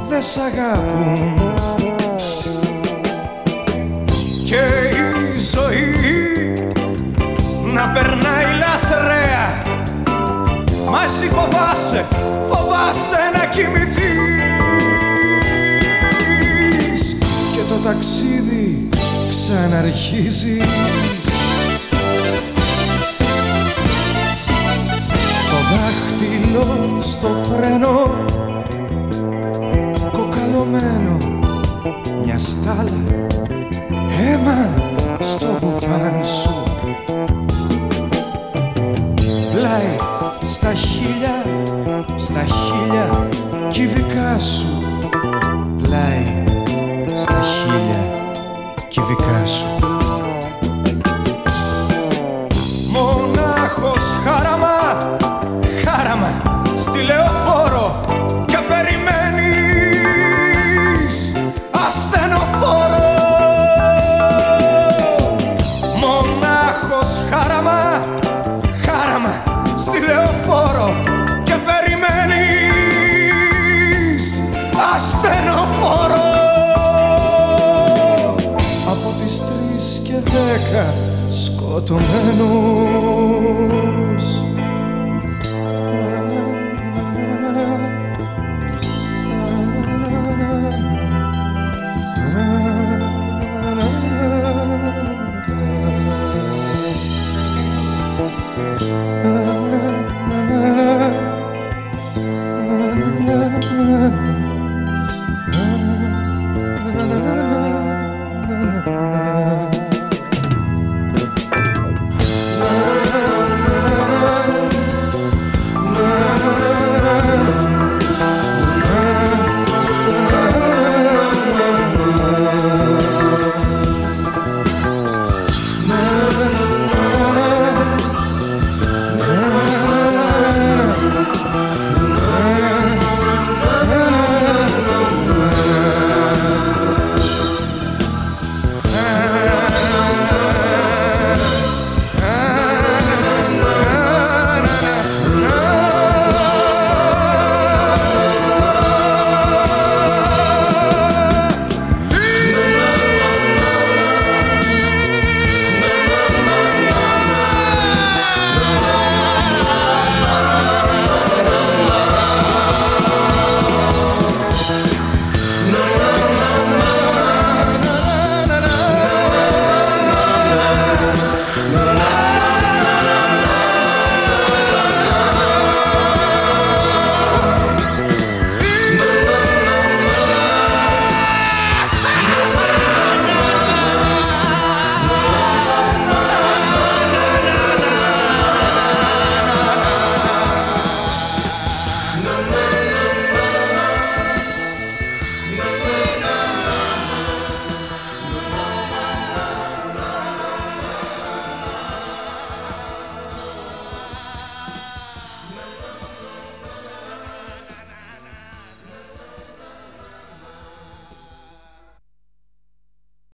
[0.10, 1.54] δεν σ' αγάπουν
[4.46, 4.62] και
[4.96, 6.54] η ζωή
[7.74, 9.62] να περνάει λαθρέα.
[10.92, 12.06] Μα εσύ φοβάσαι,
[12.50, 14.02] φοβάσαι να κοιμηθείς.
[17.54, 18.90] Και το ταξίδι
[19.30, 21.11] ξαναρχίζεις
[27.22, 28.26] στο φρένο
[30.12, 31.18] Κοκαλωμένο
[32.24, 33.04] μια στάλα.
[34.20, 34.74] Αίμα
[35.20, 36.64] στο μπουφάν σου.
[39.54, 39.96] Πλάι
[40.44, 41.46] στα χίλια,
[42.16, 43.30] στα χίλια
[43.68, 44.71] κυβικά σου
[81.92, 82.61] σκοτωμένος